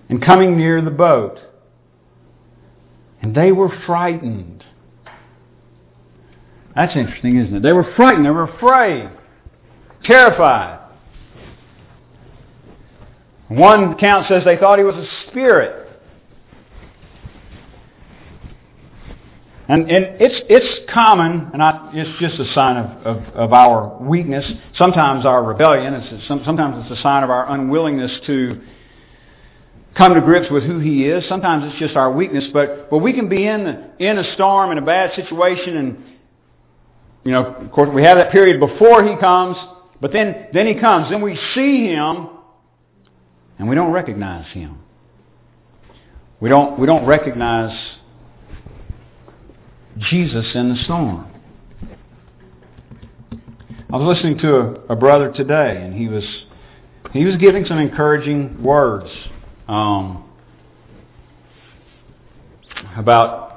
And 0.08 0.24
coming 0.24 0.56
near 0.56 0.80
the 0.80 0.90
boat. 0.90 1.38
And 3.20 3.34
they 3.34 3.52
were 3.52 3.70
frightened. 3.86 4.64
That's 6.74 6.94
interesting, 6.94 7.36
isn't 7.38 7.56
it? 7.56 7.62
They 7.62 7.72
were 7.72 7.92
frightened. 7.96 8.24
They 8.24 8.30
were 8.30 8.48
afraid. 8.48 9.10
Terrified. 10.04 10.78
One 13.48 13.92
account 13.92 14.28
says 14.28 14.44
they 14.44 14.56
thought 14.56 14.78
he 14.78 14.84
was 14.84 14.94
a 14.94 15.08
spirit. 15.28 15.87
And, 19.68 19.90
and 19.90 20.16
it's, 20.18 20.46
it's 20.48 20.90
common, 20.90 21.50
and 21.52 21.62
I, 21.62 21.90
it's 21.92 22.18
just 22.18 22.40
a 22.40 22.54
sign 22.54 22.78
of, 22.78 23.06
of, 23.06 23.34
of 23.34 23.52
our 23.52 23.98
weakness, 24.00 24.44
sometimes 24.76 25.26
our 25.26 25.44
rebellion, 25.44 25.92
it's, 25.92 26.26
sometimes 26.26 26.86
it's 26.86 26.98
a 26.98 27.02
sign 27.02 27.22
of 27.22 27.28
our 27.28 27.52
unwillingness 27.52 28.10
to 28.26 28.62
come 29.94 30.14
to 30.14 30.22
grips 30.22 30.50
with 30.50 30.62
who 30.62 30.78
He 30.78 31.04
is. 31.04 31.22
Sometimes 31.28 31.64
it's 31.66 31.78
just 31.78 31.96
our 31.96 32.10
weakness, 32.10 32.44
but, 32.50 32.88
but 32.88 32.98
we 32.98 33.12
can 33.12 33.28
be 33.28 33.46
in, 33.46 33.90
in 33.98 34.16
a 34.16 34.34
storm, 34.34 34.72
in 34.72 34.78
a 34.78 34.82
bad 34.82 35.14
situation, 35.14 35.76
and, 35.76 36.04
you 37.24 37.32
know, 37.32 37.44
of 37.44 37.70
course, 37.70 37.90
we 37.92 38.02
have 38.04 38.16
that 38.16 38.32
period 38.32 38.58
before 38.60 39.04
he 39.04 39.16
comes, 39.16 39.58
but 40.00 40.14
then, 40.14 40.46
then 40.54 40.66
he 40.66 40.80
comes. 40.80 41.10
Then 41.10 41.20
we 41.20 41.38
see 41.54 41.88
him, 41.88 42.28
and 43.58 43.68
we 43.68 43.74
don't 43.74 43.92
recognize 43.92 44.50
him. 44.52 44.78
We 46.40 46.48
don't, 46.48 46.78
we 46.78 46.86
don't 46.86 47.04
recognize 47.04 47.76
Jesus 49.98 50.46
in 50.54 50.70
the 50.70 50.82
storm. 50.84 51.26
I 53.90 53.96
was 53.96 54.16
listening 54.16 54.38
to 54.38 54.56
a, 54.56 54.72
a 54.90 54.96
brother 54.96 55.32
today, 55.32 55.80
and 55.82 55.94
he 55.94 56.08
was 56.08 56.24
he 57.12 57.24
was 57.24 57.36
giving 57.36 57.64
some 57.64 57.78
encouraging 57.78 58.62
words 58.62 59.08
um, 59.66 60.28
about 62.96 63.48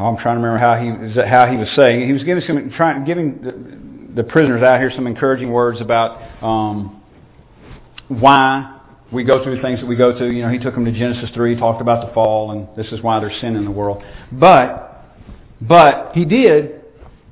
Oh, 0.00 0.06
I'm 0.06 0.16
trying 0.16 0.40
to 0.40 0.42
remember 0.42 0.58
how 0.58 0.76
he 0.76 1.28
how 1.28 1.46
he 1.46 1.58
was 1.58 1.68
saying. 1.76 2.06
He 2.06 2.14
was 2.14 2.24
giving 2.24 2.42
some 2.46 2.70
trying 2.74 3.04
giving 3.04 3.42
the, 3.42 4.22
the 4.22 4.28
prisoners 4.28 4.62
out 4.62 4.80
here 4.80 4.90
some 4.96 5.06
encouraging 5.06 5.52
words 5.52 5.78
about 5.82 6.42
um, 6.42 7.02
why 8.08 8.79
we 9.12 9.24
go 9.24 9.42
through 9.42 9.60
things 9.62 9.80
that 9.80 9.86
we 9.86 9.96
go 9.96 10.16
through. 10.16 10.30
You 10.30 10.42
know, 10.42 10.50
he 10.50 10.58
took 10.58 10.74
them 10.74 10.84
to 10.84 10.92
Genesis 10.92 11.30
three, 11.34 11.56
talked 11.56 11.80
about 11.80 12.06
the 12.06 12.12
fall, 12.14 12.52
and 12.52 12.68
this 12.76 12.92
is 12.92 13.02
why 13.02 13.20
there's 13.20 13.38
sin 13.40 13.56
in 13.56 13.64
the 13.64 13.70
world. 13.70 14.02
But 14.32 15.04
but 15.60 16.12
he 16.14 16.24
did 16.24 16.82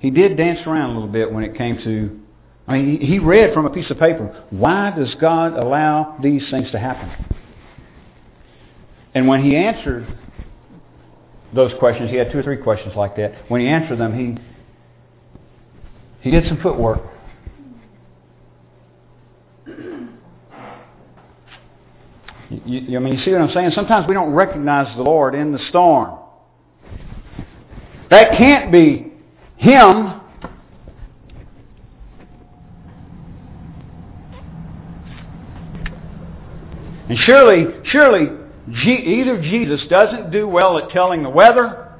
he 0.00 0.10
did 0.10 0.36
dance 0.36 0.60
around 0.66 0.90
a 0.90 0.92
little 0.94 1.08
bit 1.08 1.30
when 1.30 1.44
it 1.44 1.56
came 1.56 1.76
to. 1.84 2.20
I 2.66 2.78
mean, 2.78 3.00
he 3.00 3.18
read 3.18 3.54
from 3.54 3.64
a 3.64 3.70
piece 3.70 3.90
of 3.90 3.98
paper. 3.98 4.44
Why 4.50 4.92
does 4.94 5.14
God 5.18 5.54
allow 5.54 6.18
these 6.22 6.42
things 6.50 6.70
to 6.72 6.78
happen? 6.78 7.10
And 9.14 9.26
when 9.26 9.42
he 9.42 9.56
answered 9.56 10.06
those 11.54 11.72
questions. 11.78 12.10
He 12.10 12.16
had 12.16 12.30
two 12.30 12.38
or 12.38 12.42
three 12.42 12.56
questions 12.56 12.94
like 12.96 13.16
that. 13.16 13.50
When 13.50 13.60
he 13.60 13.68
answered 13.68 13.98
them, 13.98 14.16
he 14.16 14.42
he 16.20 16.30
did 16.30 16.48
some 16.48 16.60
footwork. 16.60 17.00
You, 22.50 22.60
you, 22.64 22.98
I 22.98 23.00
mean, 23.00 23.18
you 23.18 23.24
see 23.24 23.32
what 23.32 23.42
I'm 23.42 23.52
saying? 23.52 23.72
Sometimes 23.74 24.06
we 24.08 24.14
don't 24.14 24.32
recognize 24.32 24.94
the 24.96 25.02
Lord 25.02 25.34
in 25.34 25.52
the 25.52 25.58
storm. 25.68 26.18
That 28.10 28.36
can't 28.38 28.72
be 28.72 29.12
Him. 29.56 30.20
And 37.08 37.18
surely, 37.20 37.66
surely 37.86 38.28
either 38.70 39.40
Jesus 39.40 39.80
doesn't 39.88 40.30
do 40.30 40.46
well 40.46 40.78
at 40.78 40.90
telling 40.90 41.22
the 41.22 41.30
weather, 41.30 41.96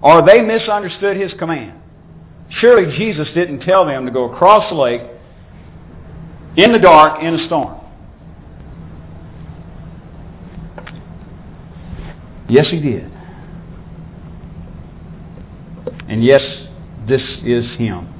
or 0.00 0.24
they 0.24 0.40
misunderstood 0.42 1.16
his 1.16 1.32
command. 1.38 1.80
Surely 2.60 2.96
Jesus 2.96 3.28
didn't 3.34 3.60
tell 3.60 3.84
them 3.84 4.06
to 4.06 4.12
go 4.12 4.32
across 4.32 4.70
the 4.70 4.76
lake 4.76 5.02
in 6.56 6.72
the 6.72 6.78
dark 6.78 7.22
in 7.22 7.34
a 7.34 7.46
storm. 7.46 7.77
Yes, 12.48 12.66
he 12.70 12.80
did. 12.80 13.10
And 16.08 16.24
yes, 16.24 16.40
this 17.06 17.22
is 17.44 17.66
him. 17.76 18.14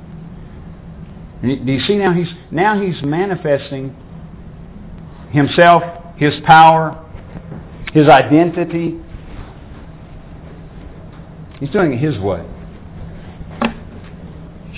Do 1.40 1.72
you 1.72 1.80
see 1.80 1.96
now 1.96 2.12
he's 2.12 2.28
now 2.50 2.80
he's 2.80 3.00
manifesting 3.02 3.96
himself, 5.30 5.82
his 6.16 6.34
power, 6.44 7.04
his 7.92 8.08
identity. 8.08 8.98
He's 11.60 11.70
doing 11.70 11.92
it 11.92 11.98
his 11.98 12.18
way. 12.18 12.44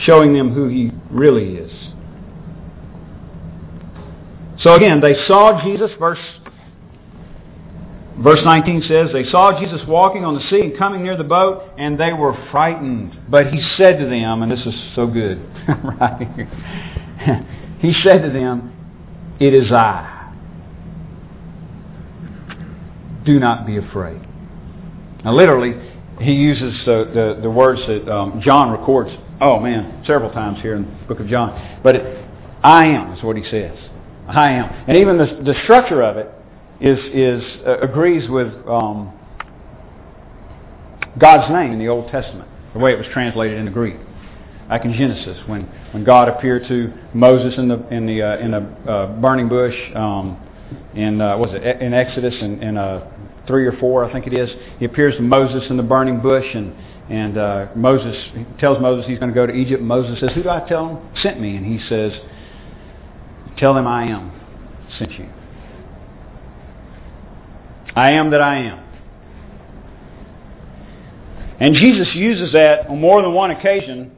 Showing 0.03 0.35
them 0.35 0.53
who 0.53 0.69
he 0.69 0.93
really 1.11 1.55
is. 1.57 1.73
So 4.61 4.75
again, 4.75 5.01
they 5.01 5.15
saw 5.27 5.63
Jesus, 5.65 5.91
verse 5.99 6.19
Verse 8.23 8.41
19 8.45 8.83
says, 8.87 9.09
They 9.13 9.25
saw 9.31 9.59
Jesus 9.59 9.81
walking 9.89 10.27
on 10.27 10.35
the 10.35 10.43
sea 10.51 10.61
and 10.61 10.77
coming 10.77 11.03
near 11.03 11.17
the 11.17 11.25
boat, 11.25 11.73
and 11.79 11.99
they 11.99 12.13
were 12.13 12.37
frightened. 12.51 13.19
But 13.31 13.47
he 13.53 13.63
said 13.79 13.99
to 13.99 14.05
them, 14.05 14.43
and 14.43 14.53
this 14.53 14.61
is 14.67 14.75
so 14.95 15.07
good, 15.07 15.39
right 15.69 16.47
He 17.81 17.95
said 18.03 18.23
to 18.23 18.31
them, 18.31 18.73
It 19.41 19.55
is 19.55 19.73
I. 19.73 20.19
Do 23.25 23.41
not 23.41 23.67
be 23.67 23.79
afraid. 23.79 24.21
Now 25.25 25.35
literally, 25.35 25.73
he 26.21 26.33
uses 26.33 26.79
the, 26.85 27.11
the, 27.15 27.43
the 27.43 27.51
words 27.51 27.81
that 27.87 28.11
um, 28.13 28.43
John 28.43 28.71
records, 28.71 29.11
oh 29.41 29.59
man, 29.61 30.05
several 30.07 30.31
times 30.31 30.61
here 30.61 30.77
in 30.77 30.83
the 30.83 31.07
book 31.07 31.21
of 31.21 31.29
John. 31.29 31.81
But 31.83 31.97
it, 31.97 32.25
I 32.63 32.87
am 32.87 33.15
is 33.15 33.23
what 33.23 33.37
he 33.37 33.45
says. 33.51 33.77
I 34.29 34.53
am. 34.53 34.67
And 34.89 34.99
even 34.99 35.17
the, 35.17 35.43
the 35.43 35.55
structure 35.65 36.03
of 36.03 36.19
it 36.19 36.31
is, 36.81 36.99
is 37.13 37.43
uh, 37.67 37.79
agrees 37.81 38.29
with 38.29 38.49
um, 38.67 39.13
God's 41.19 41.53
name 41.53 41.73
in 41.73 41.79
the 41.79 41.89
Old 41.89 42.11
Testament, 42.11 42.49
the 42.73 42.79
way 42.79 42.93
it 42.93 42.99
was 42.99 43.07
translated 43.13 43.59
into 43.59 43.71
Greek. 43.71 43.97
Like 44.69 44.85
in 44.85 44.93
Genesis, 44.93 45.37
when, 45.47 45.63
when 45.93 46.05
God 46.05 46.29
appeared 46.29 46.67
to 46.69 46.93
Moses 47.13 47.59
in 47.59 47.69
the 47.69 47.87
in 47.89 48.07
the 48.07 48.23
uh, 48.23 48.39
in 48.39 48.55
a 48.55 48.61
uh, 48.89 49.21
burning 49.21 49.49
bush, 49.49 49.75
um, 49.97 50.39
in 50.95 51.21
uh, 51.21 51.37
was 51.37 51.51
it 51.53 51.83
in 51.83 51.93
Exodus 51.93 52.35
in, 52.41 52.63
in 52.63 52.77
uh, 52.77 53.11
three 53.49 53.67
or 53.67 53.73
four, 53.79 54.05
I 54.05 54.13
think 54.13 54.29
it 54.29 54.33
is. 54.33 54.49
He 54.79 54.85
appears 54.85 55.17
to 55.17 55.23
Moses 55.23 55.69
in 55.71 55.77
the 55.77 55.83
burning 55.83 56.21
bush, 56.21 56.47
and 56.55 56.73
and 57.11 57.37
uh, 57.37 57.67
Moses 57.75 58.17
tells 58.61 58.81
Moses 58.81 59.09
he's 59.09 59.19
going 59.19 59.31
to 59.31 59.35
go 59.35 59.45
to 59.45 59.53
Egypt. 59.53 59.83
Moses 59.83 60.21
says, 60.21 60.31
"Who 60.37 60.45
do 60.45 60.49
I 60.49 60.67
tell 60.69 60.89
him 60.89 61.09
sent 61.21 61.41
me?" 61.41 61.57
And 61.57 61.67
he 61.67 61.85
says, 61.89 62.13
"Tell 63.59 63.75
them 63.75 63.89
I 63.89 64.05
am 64.05 64.31
sent 64.99 65.13
you." 65.19 65.29
I 68.01 68.13
am 68.13 68.31
that 68.31 68.41
I 68.41 68.57
am. 68.61 68.79
And 71.61 71.75
Jesus 71.75 72.09
uses 72.15 72.53
that 72.55 72.87
on 72.89 72.99
more 72.99 73.21
than 73.21 73.35
one 73.35 73.51
occasion. 73.51 74.13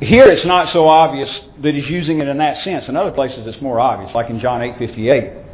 Here 0.00 0.26
it's 0.26 0.44
not 0.44 0.70
so 0.74 0.86
obvious 0.86 1.30
that 1.62 1.74
he's 1.74 1.88
using 1.88 2.20
it 2.20 2.28
in 2.28 2.36
that 2.38 2.62
sense. 2.62 2.84
In 2.88 2.96
other 2.96 3.10
places 3.10 3.46
it's 3.46 3.62
more 3.62 3.80
obvious, 3.80 4.14
like 4.14 4.28
in 4.28 4.38
John 4.38 4.60
8.58. 4.60 5.44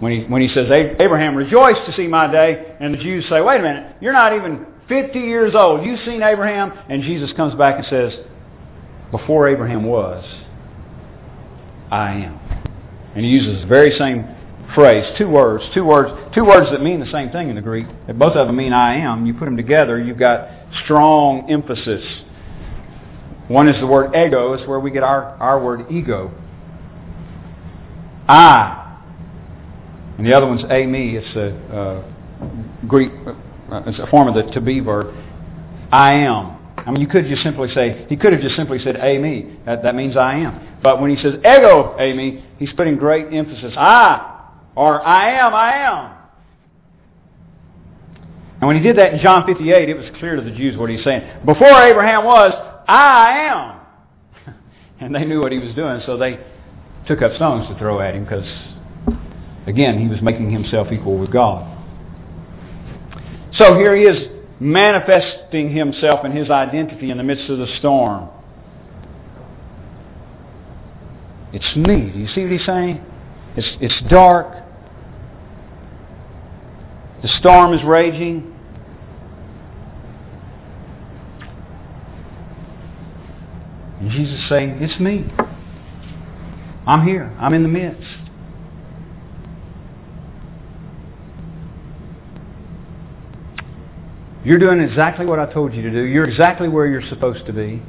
When 0.00 0.12
he, 0.12 0.24
when 0.24 0.42
he 0.42 0.48
says, 0.48 0.70
Abraham 0.70 1.34
rejoiced 1.34 1.86
to 1.86 1.94
see 1.96 2.06
my 2.06 2.30
day, 2.30 2.76
and 2.78 2.92
the 2.92 2.98
Jews 2.98 3.24
say, 3.30 3.40
wait 3.40 3.60
a 3.60 3.62
minute, 3.62 3.96
you're 4.02 4.12
not 4.12 4.34
even 4.34 4.66
50 4.86 5.18
years 5.18 5.54
old. 5.54 5.82
You've 5.82 6.04
seen 6.04 6.22
Abraham? 6.22 6.72
And 6.90 7.02
Jesus 7.02 7.32
comes 7.38 7.54
back 7.54 7.76
and 7.78 7.86
says, 7.88 8.12
before 9.10 9.48
Abraham 9.48 9.84
was, 9.84 10.22
I 11.90 12.10
am. 12.10 12.38
And 13.16 13.24
he 13.24 13.30
uses 13.30 13.62
the 13.62 13.66
very 13.66 13.96
same 13.98 14.34
phrase, 14.74 15.04
two 15.16 15.28
words, 15.28 15.64
two 15.74 15.84
words, 15.84 16.34
two 16.34 16.44
words 16.44 16.70
that 16.70 16.82
mean 16.82 17.00
the 17.00 17.10
same 17.10 17.30
thing 17.30 17.48
in 17.48 17.56
the 17.56 17.62
Greek. 17.62 17.86
Both 18.14 18.34
of 18.34 18.46
them 18.46 18.56
mean 18.56 18.72
I 18.72 18.96
am. 18.96 19.26
You 19.26 19.34
put 19.34 19.46
them 19.46 19.56
together, 19.56 19.98
you've 20.00 20.18
got 20.18 20.48
strong 20.84 21.50
emphasis. 21.50 22.04
One 23.48 23.68
is 23.68 23.80
the 23.80 23.86
word 23.86 24.14
ego, 24.14 24.52
it's 24.52 24.66
where 24.68 24.78
we 24.78 24.90
get 24.90 25.02
our, 25.02 25.24
our 25.36 25.62
word 25.62 25.90
ego. 25.90 26.30
I. 28.28 29.00
And 30.18 30.26
the 30.26 30.34
other 30.34 30.46
one's 30.46 30.62
eimi. 30.62 31.14
It's 31.14 31.36
a 31.36 31.74
uh, 31.74 32.86
Greek, 32.86 33.10
uh, 33.26 33.82
it's 33.86 33.98
a 33.98 34.06
form 34.08 34.28
of 34.28 34.34
the 34.34 34.52
to 34.52 34.60
be 34.60 34.80
verb. 34.80 35.14
I 35.90 36.12
am. 36.12 36.56
I 36.76 36.90
mean, 36.90 37.00
you 37.00 37.08
could 37.08 37.26
just 37.26 37.42
simply 37.42 37.68
say, 37.74 38.06
he 38.08 38.16
could 38.16 38.32
have 38.32 38.42
just 38.42 38.56
simply 38.56 38.78
said 38.80 38.96
eimi. 38.96 39.64
That, 39.64 39.82
that 39.82 39.94
means 39.94 40.16
I 40.16 40.34
am. 40.34 40.78
But 40.82 41.00
when 41.00 41.14
he 41.14 41.22
says 41.22 41.34
ego 41.38 41.96
eimi, 41.98 42.44
he's 42.58 42.72
putting 42.76 42.96
great 42.96 43.32
emphasis. 43.32 43.72
I 43.76 44.37
or 44.78 45.04
I 45.04 45.30
am, 45.40 45.52
I 45.54 45.72
am. 45.72 46.14
And 48.60 48.68
when 48.68 48.76
he 48.76 48.82
did 48.82 48.96
that 48.96 49.12
in 49.12 49.20
John 49.20 49.44
58, 49.44 49.88
it 49.88 49.96
was 49.96 50.06
clear 50.20 50.36
to 50.36 50.42
the 50.42 50.52
Jews 50.52 50.76
what 50.76 50.88
he's 50.88 51.02
saying. 51.02 51.44
Before 51.44 51.82
Abraham 51.82 52.24
was, 52.24 52.52
I 52.86 53.80
am. 54.46 54.54
And 55.00 55.14
they 55.14 55.24
knew 55.24 55.40
what 55.40 55.52
he 55.52 55.58
was 55.58 55.74
doing, 55.76 56.00
so 56.06 56.16
they 56.16 56.38
took 57.06 57.22
up 57.22 57.34
stones 57.34 57.68
to 57.68 57.78
throw 57.78 58.00
at 58.00 58.14
him 58.14 58.24
because, 58.24 58.46
again, 59.66 59.98
he 59.98 60.08
was 60.08 60.20
making 60.20 60.50
himself 60.50 60.88
equal 60.92 61.18
with 61.18 61.32
God. 61.32 61.76
So 63.54 63.74
here 63.74 63.96
he 63.96 64.02
is 64.02 64.28
manifesting 64.58 65.74
himself 65.74 66.20
and 66.24 66.36
his 66.36 66.50
identity 66.50 67.10
in 67.10 67.16
the 67.16 67.22
midst 67.24 67.48
of 67.48 67.58
the 67.58 67.68
storm. 67.78 68.28
It's 71.52 71.76
me. 71.76 72.10
Do 72.10 72.18
you 72.18 72.28
see 72.28 72.42
what 72.42 72.52
he's 72.52 72.66
saying? 72.66 73.04
It's, 73.56 73.68
it's 73.80 74.10
dark. 74.10 74.67
The 77.22 77.28
storm 77.40 77.74
is 77.74 77.82
raging. 77.84 78.54
And 84.00 84.10
Jesus 84.10 84.40
is 84.40 84.48
saying, 84.48 84.78
It's 84.80 84.98
me. 85.00 85.24
I'm 86.86 87.06
here. 87.06 87.36
I'm 87.38 87.52
in 87.54 87.62
the 87.62 87.68
midst. 87.68 88.06
You're 94.44 94.58
doing 94.58 94.80
exactly 94.80 95.26
what 95.26 95.38
I 95.38 95.52
told 95.52 95.74
you 95.74 95.82
to 95.82 95.90
do. 95.90 96.04
You're 96.04 96.24
exactly 96.24 96.68
where 96.68 96.86
you're 96.86 97.06
supposed 97.08 97.44
to 97.46 97.52
be. 97.52 97.82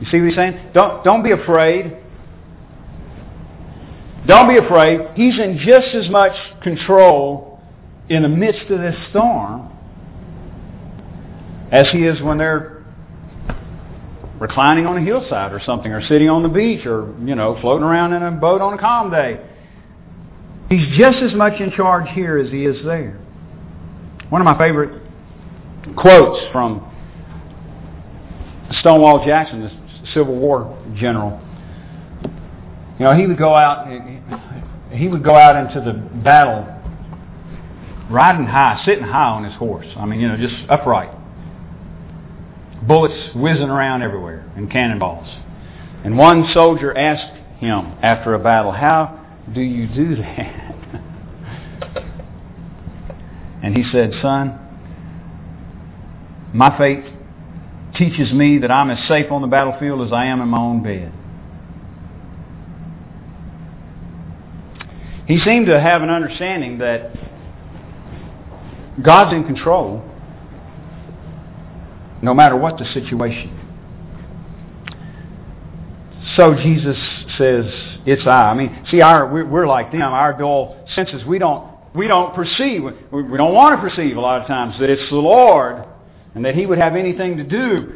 You 0.00 0.06
see 0.10 0.20
what 0.20 0.28
he's 0.28 0.36
saying? 0.36 0.70
Don't, 0.72 1.04
don't 1.04 1.22
be 1.22 1.32
afraid. 1.32 1.98
Don't 4.26 4.48
be 4.48 4.56
afraid. 4.56 5.00
He's 5.14 5.38
in 5.38 5.58
just 5.58 5.94
as 5.94 6.08
much 6.08 6.32
control 6.62 7.60
in 8.08 8.22
the 8.22 8.28
midst 8.28 8.70
of 8.70 8.80
this 8.80 8.96
storm 9.10 9.70
as 11.70 11.86
he 11.92 12.04
is 12.04 12.20
when 12.22 12.38
they're 12.38 12.84
reclining 14.38 14.86
on 14.86 14.96
a 14.96 15.00
hillside 15.00 15.52
or 15.52 15.60
something, 15.64 15.92
or 15.92 16.02
sitting 16.06 16.28
on 16.28 16.42
the 16.42 16.48
beach, 16.48 16.84
or, 16.86 17.14
you 17.24 17.34
know, 17.34 17.58
floating 17.60 17.84
around 17.84 18.12
in 18.12 18.22
a 18.22 18.30
boat 18.30 18.60
on 18.60 18.74
a 18.74 18.78
calm 18.78 19.10
day. 19.10 19.40
He's 20.68 20.86
just 20.96 21.18
as 21.18 21.34
much 21.34 21.60
in 21.60 21.70
charge 21.72 22.08
here 22.10 22.38
as 22.38 22.50
he 22.50 22.64
is 22.64 22.84
there. 22.84 23.20
One 24.30 24.40
of 24.40 24.44
my 24.44 24.58
favorite 24.58 25.02
quotes 25.96 26.40
from 26.52 26.90
Stonewall 28.80 29.24
Jackson, 29.24 29.62
the 29.62 29.70
Civil 30.12 30.34
War 30.36 30.82
general, 30.96 31.40
you 32.98 33.04
know, 33.04 33.16
he 33.16 33.26
would 33.26 33.38
go 33.38 33.54
out. 33.54 33.88
He 34.92 35.08
would 35.08 35.24
go 35.24 35.34
out 35.34 35.56
into 35.56 35.80
the 35.80 35.92
battle, 35.92 36.64
riding 38.08 38.46
high, 38.46 38.80
sitting 38.86 39.04
high 39.04 39.30
on 39.30 39.44
his 39.44 39.54
horse. 39.54 39.86
I 39.96 40.06
mean, 40.06 40.20
you 40.20 40.28
know, 40.28 40.36
just 40.36 40.54
upright. 40.68 41.10
Bullets 42.86 43.34
whizzing 43.34 43.70
around 43.70 44.02
everywhere 44.02 44.48
and 44.56 44.70
cannonballs. 44.70 45.26
And 46.04 46.16
one 46.16 46.48
soldier 46.52 46.96
asked 46.96 47.34
him 47.58 47.94
after 48.02 48.34
a 48.34 48.38
battle, 48.38 48.70
"How 48.70 49.18
do 49.52 49.60
you 49.60 49.88
do 49.88 50.16
that?" 50.16 50.74
and 53.62 53.76
he 53.76 53.82
said, 53.90 54.12
"Son, 54.22 54.56
my 56.52 56.78
faith 56.78 57.04
teaches 57.96 58.32
me 58.32 58.58
that 58.58 58.70
I'm 58.70 58.90
as 58.90 59.08
safe 59.08 59.32
on 59.32 59.40
the 59.40 59.48
battlefield 59.48 60.06
as 60.06 60.12
I 60.12 60.26
am 60.26 60.40
in 60.40 60.48
my 60.48 60.58
own 60.58 60.80
bed." 60.82 61.12
He 65.26 65.38
seemed 65.40 65.66
to 65.66 65.80
have 65.80 66.02
an 66.02 66.10
understanding 66.10 66.78
that 66.78 67.10
God's 69.02 69.34
in 69.34 69.44
control 69.44 70.02
no 72.22 72.34
matter 72.34 72.56
what 72.56 72.78
the 72.78 72.84
situation. 72.86 73.60
So 76.36 76.54
Jesus 76.54 76.96
says, 77.36 77.66
"It's 78.06 78.26
I." 78.26 78.50
I 78.50 78.54
mean, 78.54 78.84
see, 78.90 79.00
our 79.00 79.26
we're 79.26 79.66
like 79.66 79.92
them. 79.92 80.02
Our 80.02 80.32
dull 80.32 80.76
senses, 80.94 81.24
we 81.24 81.38
don't 81.38 81.68
we 81.94 82.08
don't 82.08 82.34
perceive. 82.34 82.82
We 82.82 83.36
don't 83.36 83.54
want 83.54 83.80
to 83.80 83.88
perceive 83.88 84.16
a 84.16 84.20
lot 84.20 84.40
of 84.40 84.46
times 84.46 84.78
that 84.80 84.90
it's 84.90 85.08
the 85.10 85.16
Lord 85.16 85.84
and 86.34 86.44
that 86.44 86.54
He 86.54 86.66
would 86.66 86.78
have 86.78 86.96
anything 86.96 87.36
to 87.36 87.44
do 87.44 87.92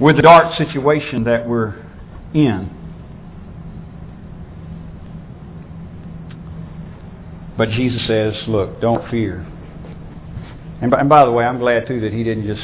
with 0.00 0.16
the 0.16 0.22
dark 0.22 0.56
situation 0.56 1.24
that 1.24 1.48
we're 1.48 1.74
in. 2.34 2.81
But 7.56 7.70
Jesus 7.70 8.06
says, 8.06 8.34
look, 8.48 8.80
don't 8.80 9.08
fear. 9.10 9.46
And 10.80 10.90
by, 10.90 11.00
and 11.00 11.08
by, 11.08 11.24
the 11.24 11.32
way, 11.32 11.44
I'm 11.44 11.58
glad 11.58 11.86
too 11.86 12.00
that 12.00 12.12
he 12.12 12.24
didn't 12.24 12.46
just 12.46 12.62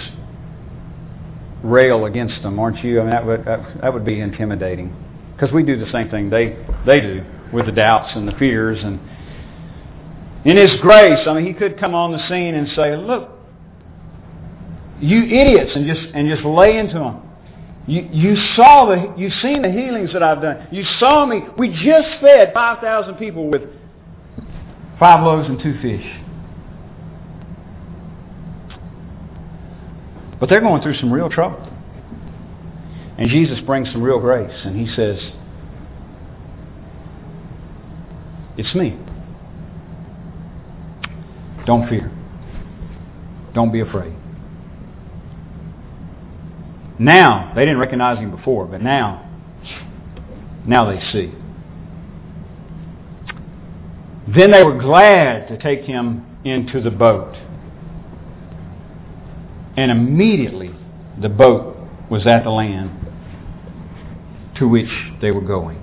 rail 1.62 2.07
against 2.07 2.43
them, 2.43 2.59
aren't 2.59 2.82
you? 2.82 3.01
I 3.01 3.03
mean, 3.03 3.11
that 3.11 3.26
would, 3.26 3.45
that, 3.45 3.93
would 3.93 4.05
be 4.05 4.20
intimidating. 4.20 4.95
Because 5.34 5.53
we 5.53 5.62
do 5.62 5.78
the 5.78 5.91
same 5.93 6.11
thing 6.11 6.30
they, 6.30 6.57
they 6.86 7.01
do 7.01 7.24
with 7.53 7.66
the 7.66 7.72
doubts 7.72 8.12
and 8.14 8.26
the 8.26 8.32
fears. 8.32 8.78
And 8.82 8.99
in 10.45 10.57
His 10.57 10.80
grace, 10.80 11.26
I 11.26 11.34
mean, 11.34 11.47
He 11.47 11.53
could 11.53 11.78
come 11.78 11.95
on 11.95 12.12
the 12.12 12.28
scene 12.28 12.55
and 12.55 12.68
say, 12.74 12.97
look, 12.97 13.30
you 15.01 15.22
idiots, 15.24 15.72
and 15.76 15.86
just, 15.86 16.01
and 16.12 16.28
just 16.28 16.45
lay 16.45 16.76
into 16.76 16.95
them. 16.95 17.22
You, 17.86 18.09
you 18.12 18.36
saw 18.57 18.86
the, 18.86 19.14
you've 19.16 19.32
seen 19.41 19.62
the 19.62 19.70
healings 19.70 20.12
that 20.12 20.22
I've 20.22 20.43
done. 20.43 20.66
You 20.72 20.84
saw 20.99 21.24
me. 21.24 21.43
We 21.57 21.70
just 21.70 22.20
fed 22.20 22.53
5,000 22.53 23.14
people 23.14 23.49
with 23.49 23.62
five 24.99 25.24
loaves 25.24 25.49
and 25.49 25.61
two 25.61 25.80
fish. 25.80 26.05
But 30.40 30.49
they're 30.49 30.61
going 30.61 30.82
through 30.82 30.96
some 30.96 31.12
real 31.12 31.28
trouble. 31.28 31.64
And 33.18 33.28
Jesus 33.28 33.59
brings 33.61 33.90
some 33.90 34.03
real 34.03 34.20
grace. 34.20 34.55
And 34.64 34.78
he 34.78 34.94
says, 34.94 35.18
It's 38.57 38.74
me. 38.74 38.96
Don't 41.66 41.88
fear. 41.88 42.11
Don't 43.55 43.72
be 43.72 43.80
afraid. 43.80 44.14
Now, 46.99 47.53
they 47.55 47.62
didn't 47.62 47.78
recognize 47.78 48.18
him 48.18 48.34
before, 48.34 48.66
but 48.66 48.82
now, 48.82 49.28
now 50.66 50.90
they 50.90 51.01
see. 51.12 51.32
Then 54.35 54.51
they 54.51 54.62
were 54.62 54.76
glad 54.79 55.49
to 55.49 55.57
take 55.57 55.83
him 55.85 56.26
into 56.45 56.83
the 56.83 56.91
boat. 56.91 57.35
And 59.76 59.91
immediately 59.91 60.74
the 61.20 61.31
boat 61.31 61.76
was 62.11 62.26
at 62.26 62.45
the 62.45 62.51
land 62.51 62.91
to 64.59 64.68
which 64.68 64.91
they 65.22 65.31
were 65.31 65.41
going. 65.41 65.83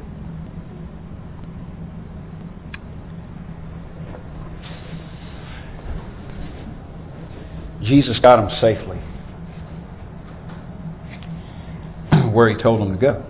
Jesus 7.81 8.19
got 8.19 8.37
them 8.37 8.49
safely 8.61 8.97
where 12.31 12.49
he 12.49 12.61
told 12.61 12.81
them 12.81 12.91
to 12.91 12.97
go. 12.99 13.25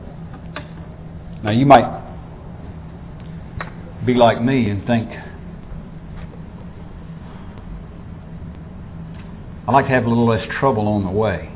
Now 1.44 1.52
you 1.52 1.66
might 1.66 2.05
be 4.06 4.14
like 4.14 4.42
me 4.42 4.70
and 4.70 4.86
think, 4.86 5.10
I 9.68 9.72
like 9.72 9.86
to 9.86 9.92
have 9.92 10.06
a 10.06 10.10
little 10.10 10.28
less 10.28 10.48
trouble 10.60 10.88
on 10.88 11.04
the 11.04 11.12
way. 11.12 11.50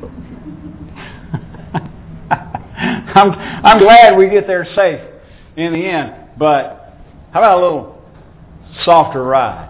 I'm, 2.30 3.32
I'm 3.32 3.78
glad 3.78 4.16
we 4.16 4.28
get 4.28 4.46
there 4.46 4.66
safe 4.74 5.00
in 5.56 5.72
the 5.72 5.84
end, 5.86 6.14
but 6.38 6.94
how 7.32 7.40
about 7.40 7.58
a 7.58 7.62
little 7.62 8.02
softer 8.84 9.22
ride? 9.22 9.68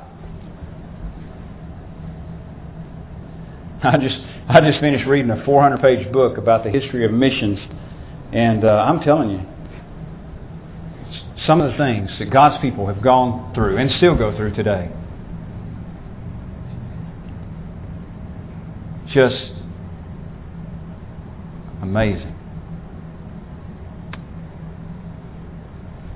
I 3.83 3.97
just 3.97 4.18
I 4.49 4.61
just 4.61 4.81
finished 4.81 5.07
reading 5.07 5.31
a 5.31 5.45
400 5.45 5.81
page 5.81 6.12
book 6.12 6.37
about 6.37 6.64
the 6.64 6.70
history 6.70 7.05
of 7.05 7.12
missions, 7.12 7.59
and 8.33 8.64
uh, 8.64 8.85
I'm 8.87 9.01
telling 9.01 9.31
you, 9.31 9.41
some 11.47 11.61
of 11.61 11.72
the 11.72 11.78
things 11.78 12.11
that 12.18 12.30
God's 12.30 12.61
people 12.61 12.86
have 12.86 13.03
gone 13.03 13.55
through 13.55 13.78
and 13.78 13.91
still 13.93 14.16
go 14.16 14.36
through 14.36 14.55
today. 14.55 14.91
Just 19.12 19.53
amazing. 21.82 22.36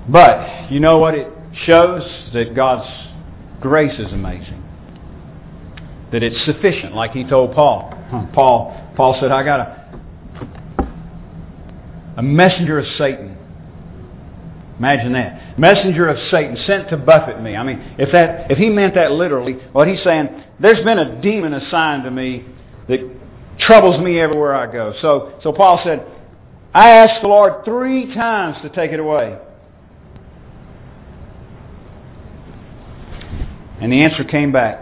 But 0.07 0.71
you 0.71 0.79
know 0.79 0.99
what 0.99 1.15
it 1.15 1.27
shows? 1.65 2.03
That 2.33 2.55
God's 2.55 2.89
grace 3.59 3.99
is 3.99 4.13
amazing. 4.13 4.63
That 6.11 6.21
it's 6.23 6.45
sufficient, 6.45 6.93
like 6.95 7.11
he 7.11 7.23
told 7.23 7.53
Paul. 7.53 7.91
Paul 8.33 8.91
Paul 8.95 9.17
said, 9.19 9.31
I 9.31 9.43
got 9.43 9.59
a 9.59 9.85
a 12.17 12.23
messenger 12.23 12.79
of 12.79 12.85
Satan. 12.97 13.34
Imagine 14.77 15.13
that. 15.13 15.57
Messenger 15.57 16.09
of 16.09 16.17
Satan 16.29 16.57
sent 16.67 16.89
to 16.89 16.97
buffet 16.97 17.41
me. 17.41 17.55
I 17.55 17.63
mean, 17.63 17.95
if 17.97 18.11
that 18.11 18.51
if 18.51 18.57
he 18.57 18.69
meant 18.69 18.95
that 18.95 19.11
literally, 19.11 19.53
what 19.71 19.87
he's 19.87 20.03
saying, 20.03 20.43
there's 20.59 20.83
been 20.83 20.99
a 20.99 21.21
demon 21.21 21.53
assigned 21.53 22.03
to 22.03 22.11
me 22.11 22.45
that 22.89 22.99
troubles 23.59 24.01
me 24.03 24.19
everywhere 24.19 24.53
I 24.53 24.71
go. 24.71 24.93
So 25.01 25.39
so 25.43 25.53
Paul 25.53 25.79
said, 25.83 26.05
I 26.73 26.89
asked 26.89 27.21
the 27.21 27.29
Lord 27.29 27.63
three 27.63 28.13
times 28.13 28.57
to 28.63 28.69
take 28.69 28.91
it 28.91 28.99
away. 28.99 29.37
And 33.79 33.91
the 33.91 34.01
answer 34.01 34.23
came 34.23 34.51
back. 34.51 34.81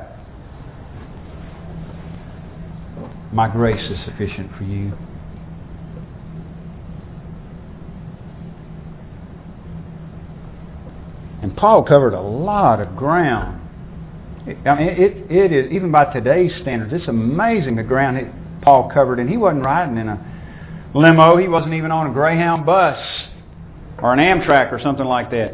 My 3.31 3.47
grace 3.51 3.91
is 3.91 3.97
sufficient 4.05 4.55
for 4.57 4.63
you. 4.63 4.93
Paul 11.63 11.83
covered 11.83 12.13
a 12.13 12.19
lot 12.19 12.81
of 12.81 12.93
ground. 12.93 13.61
I 14.65 14.75
mean, 14.75 14.89
it, 14.89 15.31
it 15.31 15.53
is, 15.53 15.71
even 15.71 15.93
by 15.93 16.11
today's 16.11 16.51
standards, 16.61 16.91
it's 16.91 17.07
amazing 17.07 17.77
the 17.77 17.83
ground 17.83 18.17
it, 18.17 18.27
Paul 18.61 18.91
covered. 18.93 19.17
And 19.17 19.29
he 19.29 19.37
wasn't 19.37 19.63
riding 19.63 19.95
in 19.95 20.09
a 20.09 20.91
limo. 20.93 21.37
He 21.37 21.47
wasn't 21.47 21.75
even 21.75 21.89
on 21.89 22.07
a 22.07 22.13
Greyhound 22.13 22.65
bus 22.65 22.99
or 24.01 24.11
an 24.11 24.19
Amtrak 24.19 24.73
or 24.73 24.81
something 24.81 25.05
like 25.05 25.31
that. 25.31 25.53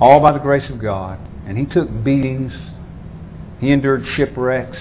All 0.00 0.20
by 0.20 0.30
the 0.30 0.38
grace 0.38 0.70
of 0.70 0.80
God. 0.80 1.18
And 1.48 1.58
he 1.58 1.64
took 1.64 1.88
beatings. 2.04 2.52
He 3.58 3.72
endured 3.72 4.06
shipwrecks. 4.14 4.78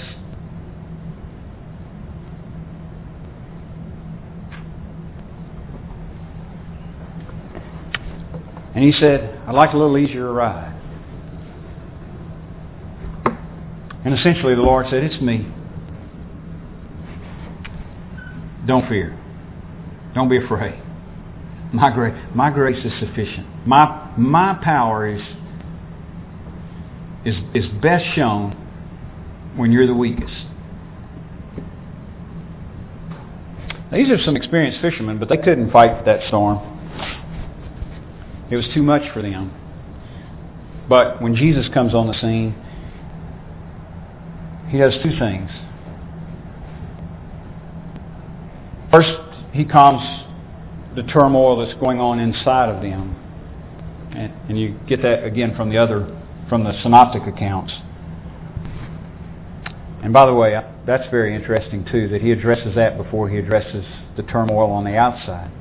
And 8.78 8.86
he 8.86 8.92
said, 8.92 9.42
I'd 9.48 9.56
like 9.56 9.74
a 9.74 9.76
little 9.76 9.98
easier 9.98 10.32
ride. 10.32 10.72
And 14.06 14.14
essentially 14.14 14.54
the 14.54 14.62
Lord 14.62 14.86
said, 14.92 15.04
It's 15.04 15.20
me. 15.20 15.52
Don't 18.68 18.88
fear. 18.88 19.18
Don't 20.14 20.30
be 20.30 20.38
afraid. 20.38 20.80
My 21.74 21.90
grace, 21.90 22.14
my 22.36 22.52
grace 22.52 22.86
is 22.86 22.92
sufficient. 23.00 23.48
My, 23.66 24.14
my 24.16 24.60
power 24.64 25.12
is, 25.12 25.24
is, 27.26 27.36
is 27.56 27.66
best 27.82 28.06
shown 28.14 28.52
when 29.56 29.72
you're 29.72 29.88
the 29.88 29.96
weakest. 29.96 30.36
These 33.92 34.12
are 34.12 34.24
some 34.24 34.36
experienced 34.36 34.82
fishermen, 34.82 35.18
but 35.18 35.30
they 35.30 35.38
couldn't 35.38 35.72
fight 35.72 36.06
that 36.06 36.28
storm. 36.28 36.77
It 38.50 38.56
was 38.56 38.68
too 38.74 38.82
much 38.84 39.12
for 39.14 39.22
them. 39.22 39.52
But 40.88 41.22
when 41.22 41.36
Jesus 41.36 41.68
comes 41.74 41.94
on 41.94 42.08
the 42.08 42.14
scene, 42.14 42.56
he 44.70 44.78
does 44.78 44.94
two 45.04 45.18
things. 45.18 45.50
First, 48.92 49.10
he 49.52 49.66
calms 49.66 50.26
the 50.96 51.04
turmoil 51.04 51.58
that's 51.58 51.78
going 51.80 52.00
on 52.00 52.20
inside 52.20 52.70
of 52.70 52.82
them. 52.82 53.16
And, 54.12 54.34
and 54.50 54.60
you 54.60 54.80
get 54.88 55.02
that 55.02 55.24
again 55.26 55.56
from 55.56 55.70
the 55.70 55.78
other, 55.78 56.08
from 56.50 56.64
the 56.64 56.74
synoptic 56.82 57.24
accounts. 57.28 57.74
And 60.04 60.14
by 60.14 60.26
the 60.26 60.34
way, 60.34 60.60
that's 60.86 61.10
very 61.12 61.36
interesting 61.36 61.86
too, 61.92 62.08
that 62.10 62.22
he 62.22 62.32
addresses 62.32 62.76
that 62.76 62.98
before 62.98 63.30
he 63.30 63.38
addresses 63.38 63.86
the 64.16 64.24
turmoil 64.24 64.72
on 64.72 64.86
the 64.86 64.96
outside. 64.96 65.52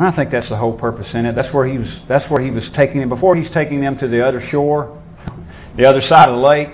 I 0.00 0.16
think 0.16 0.30
that's 0.30 0.48
the 0.48 0.56
whole 0.56 0.78
purpose 0.78 1.08
in 1.12 1.26
it. 1.26 1.34
That's 1.34 1.52
where 1.52 1.66
he 1.66 1.76
was. 1.76 1.88
That's 2.08 2.28
where 2.30 2.42
he 2.42 2.50
was 2.50 2.64
taking 2.74 3.00
them 3.00 3.10
before 3.10 3.36
he's 3.36 3.50
taking 3.52 3.82
them 3.82 3.98
to 3.98 4.08
the 4.08 4.26
other 4.26 4.46
shore, 4.50 5.02
the 5.76 5.84
other 5.84 6.00
side 6.08 6.30
of 6.30 6.36
the 6.36 6.40
lake. 6.40 6.68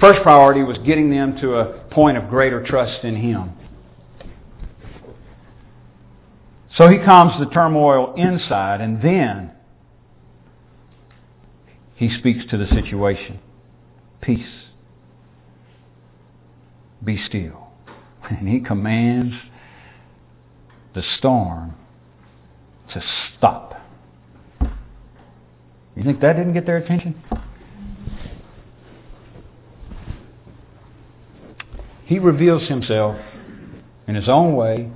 First 0.00 0.22
priority 0.22 0.62
was 0.62 0.78
getting 0.86 1.10
them 1.10 1.36
to 1.40 1.56
a 1.56 1.80
point 1.90 2.16
of 2.16 2.28
greater 2.28 2.64
trust 2.64 3.02
in 3.02 3.16
him. 3.16 3.52
So 6.76 6.88
he 6.88 6.98
calms 6.98 7.32
the 7.40 7.52
turmoil 7.52 8.14
inside, 8.14 8.80
and 8.80 9.02
then 9.02 9.50
he 11.96 12.08
speaks 12.20 12.44
to 12.50 12.56
the 12.56 12.68
situation. 12.68 13.40
Peace. 14.20 14.46
Be 17.04 17.20
still. 17.26 17.64
And 18.30 18.46
he 18.46 18.60
commands 18.60 19.34
the 20.94 21.02
storm 21.18 21.74
to 22.92 23.02
stop. 23.36 23.74
You 25.96 26.04
think 26.04 26.20
that 26.20 26.34
didn't 26.34 26.54
get 26.54 26.64
their 26.64 26.76
attention? 26.76 27.20
He 32.04 32.18
reveals 32.18 32.68
himself 32.68 33.16
in 34.06 34.14
his 34.14 34.28
own 34.28 34.56
way, 34.56 34.90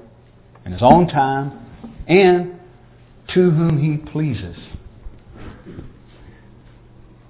in 0.64 0.72
his 0.72 0.80
own 0.82 1.08
time, 1.08 1.52
and 2.08 2.58
to 3.34 3.50
whom 3.50 3.78
he 3.78 3.98
pleases. 4.10 4.56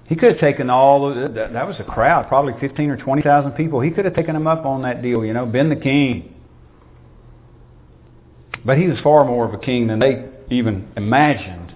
He 0.05 0.15
could 0.15 0.33
have 0.33 0.39
taken 0.39 0.69
all 0.69 1.09
of 1.09 1.33
that. 1.33 1.51
Was 1.67 1.77
a 1.79 1.83
crowd, 1.83 2.27
probably 2.27 2.53
fifteen 2.59 2.89
or 2.89 2.97
twenty 2.97 3.21
thousand 3.21 3.53
people. 3.53 3.81
He 3.81 3.89
could 3.89 4.05
have 4.05 4.13
taken 4.13 4.33
them 4.33 4.47
up 4.47 4.65
on 4.65 4.83
that 4.83 5.01
deal. 5.01 5.25
You 5.25 5.33
know, 5.33 5.45
been 5.45 5.69
the 5.69 5.75
king. 5.75 6.32
But 8.65 8.77
he 8.77 8.87
was 8.87 8.97
far 9.01 9.25
more 9.25 9.45
of 9.45 9.53
a 9.53 9.57
king 9.57 9.87
than 9.87 9.99
they 9.99 10.25
even 10.49 10.91
imagined. 10.95 11.73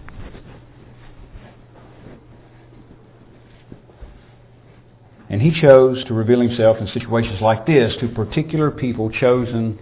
And 5.29 5.41
he 5.41 5.59
chose 5.59 6.05
to 6.05 6.13
reveal 6.13 6.39
himself 6.39 6.77
in 6.79 6.87
situations 6.87 7.41
like 7.41 7.65
this 7.65 7.93
to 7.99 8.07
particular 8.07 8.71
people 8.71 9.09
chosen 9.11 9.77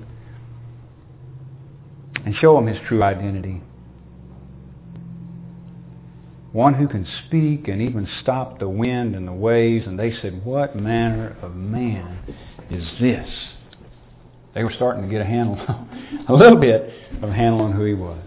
and 2.26 2.36
show 2.36 2.56
them 2.56 2.66
his 2.66 2.80
true 2.88 3.04
identity. 3.04 3.62
One 6.52 6.74
who 6.74 6.88
can 6.88 7.06
speak 7.28 7.68
and 7.68 7.82
even 7.82 8.08
stop 8.22 8.60
the 8.60 8.70
wind 8.70 9.14
and 9.14 9.28
the 9.28 9.34
waves. 9.34 9.86
And 9.86 10.00
they 10.00 10.14
said, 10.22 10.44
What 10.46 10.76
manner 10.76 11.38
of 11.42 11.54
man 11.54 12.34
is 12.72 12.86
this? 13.00 13.30
They 14.56 14.64
were 14.64 14.72
starting 14.74 15.04
to 15.04 15.10
get 15.10 15.22
a 15.22 15.26
handle, 15.26 15.58
a 16.30 16.34
little 16.34 16.58
bit 16.58 16.90
of 17.22 17.30
a 17.30 17.34
handle 17.34 17.62
on 17.62 17.74
who 17.74 17.84
he 17.84 17.94
was. 17.94 18.22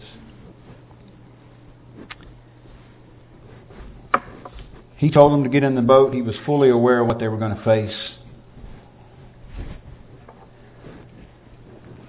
He 4.98 5.10
told 5.10 5.32
them 5.32 5.44
to 5.44 5.48
get 5.48 5.62
in 5.62 5.74
the 5.74 5.82
boat. 5.82 6.12
He 6.12 6.22
was 6.22 6.34
fully 6.44 6.68
aware 6.68 7.00
of 7.00 7.06
what 7.06 7.18
they 7.18 7.28
were 7.28 7.38
going 7.38 7.56
to 7.56 7.64
face. 7.64 7.96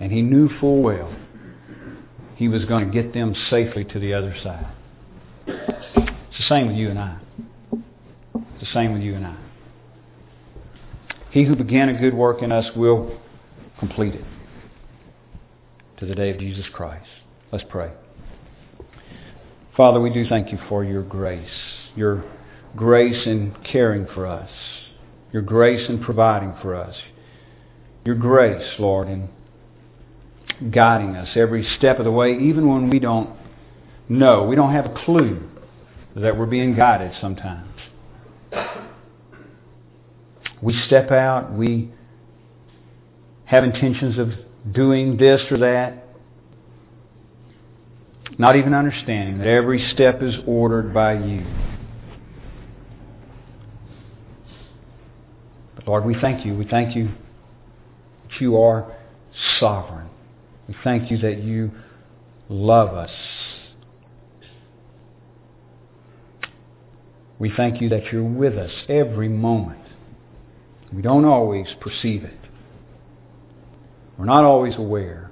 And 0.02 0.12
he 0.12 0.22
knew 0.22 0.50
full 0.60 0.82
well 0.82 1.16
he 2.36 2.48
was 2.48 2.66
going 2.66 2.86
to 2.86 2.92
get 2.92 3.14
them 3.14 3.36
safely 3.50 3.84
to 3.86 4.00
the 4.00 4.14
other 4.14 4.36
side. 4.44 4.68
It's 5.46 6.38
the 6.38 6.46
same 6.48 6.68
with 6.68 6.78
you 6.78 6.90
and 6.90 6.98
I. 6.98 7.20
It's 7.74 8.62
the 8.62 8.74
same 8.74 8.94
with 8.94 9.02
you 9.02 9.16
and 9.16 9.28
I. 9.28 9.38
He 11.32 11.44
who 11.44 11.56
began 11.56 11.90
a 11.90 12.00
good 12.00 12.14
work 12.14 12.42
in 12.42 12.52
us 12.52 12.66
will 12.76 13.20
complete 13.80 14.16
it 14.16 14.26
to 15.98 16.06
the 16.06 16.16
day 16.16 16.30
of 16.30 16.40
Jesus 16.40 16.66
Christ. 16.72 17.08
Let's 17.52 17.66
pray. 17.70 17.92
Father, 19.76 20.00
we 20.00 20.12
do 20.12 20.28
thank 20.28 20.52
you 20.52 20.60
for 20.68 20.84
your 20.84 21.04
grace, 21.04 21.50
your 21.96 22.24
grace 22.76 23.26
in 23.26 23.56
caring 23.72 24.06
for 24.14 24.28
us, 24.28 24.50
your 25.32 25.42
grace 25.42 25.90
in 25.90 26.04
providing 26.04 26.54
for 26.62 26.76
us, 26.76 26.96
your 28.06 28.16
grace, 28.16 28.66
Lord, 28.78 29.08
in 29.08 29.30
guiding 30.72 31.16
us 31.16 31.30
every 31.36 31.66
step 31.78 32.00
of 32.00 32.06
the 32.06 32.12
way, 32.12 32.38
even 32.38 32.68
when 32.68 32.90
we 32.90 33.00
don't 33.00 33.30
know, 34.10 34.44
we 34.44 34.56
don't 34.56 34.74
have 34.74 34.86
a 34.86 35.04
clue 35.06 35.50
that 36.16 36.38
we're 36.38 36.46
being 36.46 36.76
guided 36.76 37.12
sometimes. 37.22 37.68
We 40.62 40.74
step 40.88 41.12
out, 41.12 41.54
we 41.54 41.92
have 43.50 43.64
intentions 43.64 44.20
of 44.20 44.30
doing 44.72 45.18
this 45.18 45.42
or 45.50 45.58
that, 45.58 46.06
not 48.38 48.56
even 48.56 48.76
understanding 48.76 49.40
that 49.40 49.48
every 49.48 49.90
step 49.92 50.22
is 50.22 50.36
ordered 50.46 50.94
by 50.94 51.14
you. 51.14 51.44
But 55.74 55.88
Lord, 55.88 56.06
we 56.06 56.16
thank 56.22 56.46
you. 56.46 56.56
We 56.56 56.66
thank 56.66 56.96
you 56.96 57.10
that 58.28 58.40
you 58.40 58.62
are 58.62 58.96
sovereign. 59.60 60.10
We 60.68 60.76
thank 60.84 61.10
you 61.10 61.18
that 61.18 61.42
you 61.42 61.72
love 62.50 62.90
us. 62.90 63.10
We 67.40 67.52
thank 67.58 67.82
you 67.82 67.90
that 67.90 68.12
you're 68.12 68.24
with 68.24 68.60
us 68.60 68.72
every 68.88 69.30
moment. 69.30 69.82
We 70.94 71.02
don't 71.02 71.26
always 71.26 71.66
perceive 71.82 72.24
it. 72.24 72.39
We're 74.20 74.26
not 74.26 74.44
always 74.44 74.76
aware. 74.76 75.32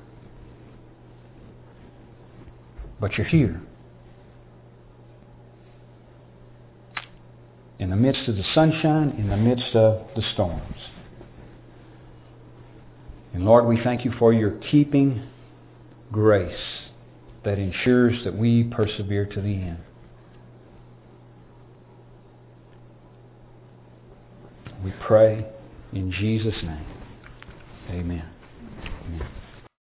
But 3.01 3.17
you're 3.17 3.27
here. 3.27 3.61
In 7.79 7.89
the 7.89 7.97
midst 7.97 8.29
of 8.29 8.37
the 8.37 8.45
sunshine, 8.55 9.09
in 9.19 9.29
the 9.29 9.35
midst 9.35 9.75
of 9.75 10.07
the 10.15 10.23
storms. 10.33 10.77
And 13.33 13.43
Lord, 13.43 13.65
we 13.65 13.77
thank 13.83 14.05
you 14.05 14.13
for 14.17 14.31
your 14.31 14.51
keeping 14.51 15.27
grace 16.09 16.55
that 17.43 17.59
ensures 17.59 18.23
that 18.23 18.37
we 18.37 18.63
persevere 18.63 19.25
to 19.25 19.41
the 19.41 19.53
end. 19.53 19.79
We 24.81 24.93
pray 25.05 25.45
in 25.91 26.11
Jesus' 26.13 26.63
name. 26.63 26.85
Amen. 27.89 28.36
Cool. 29.07 29.46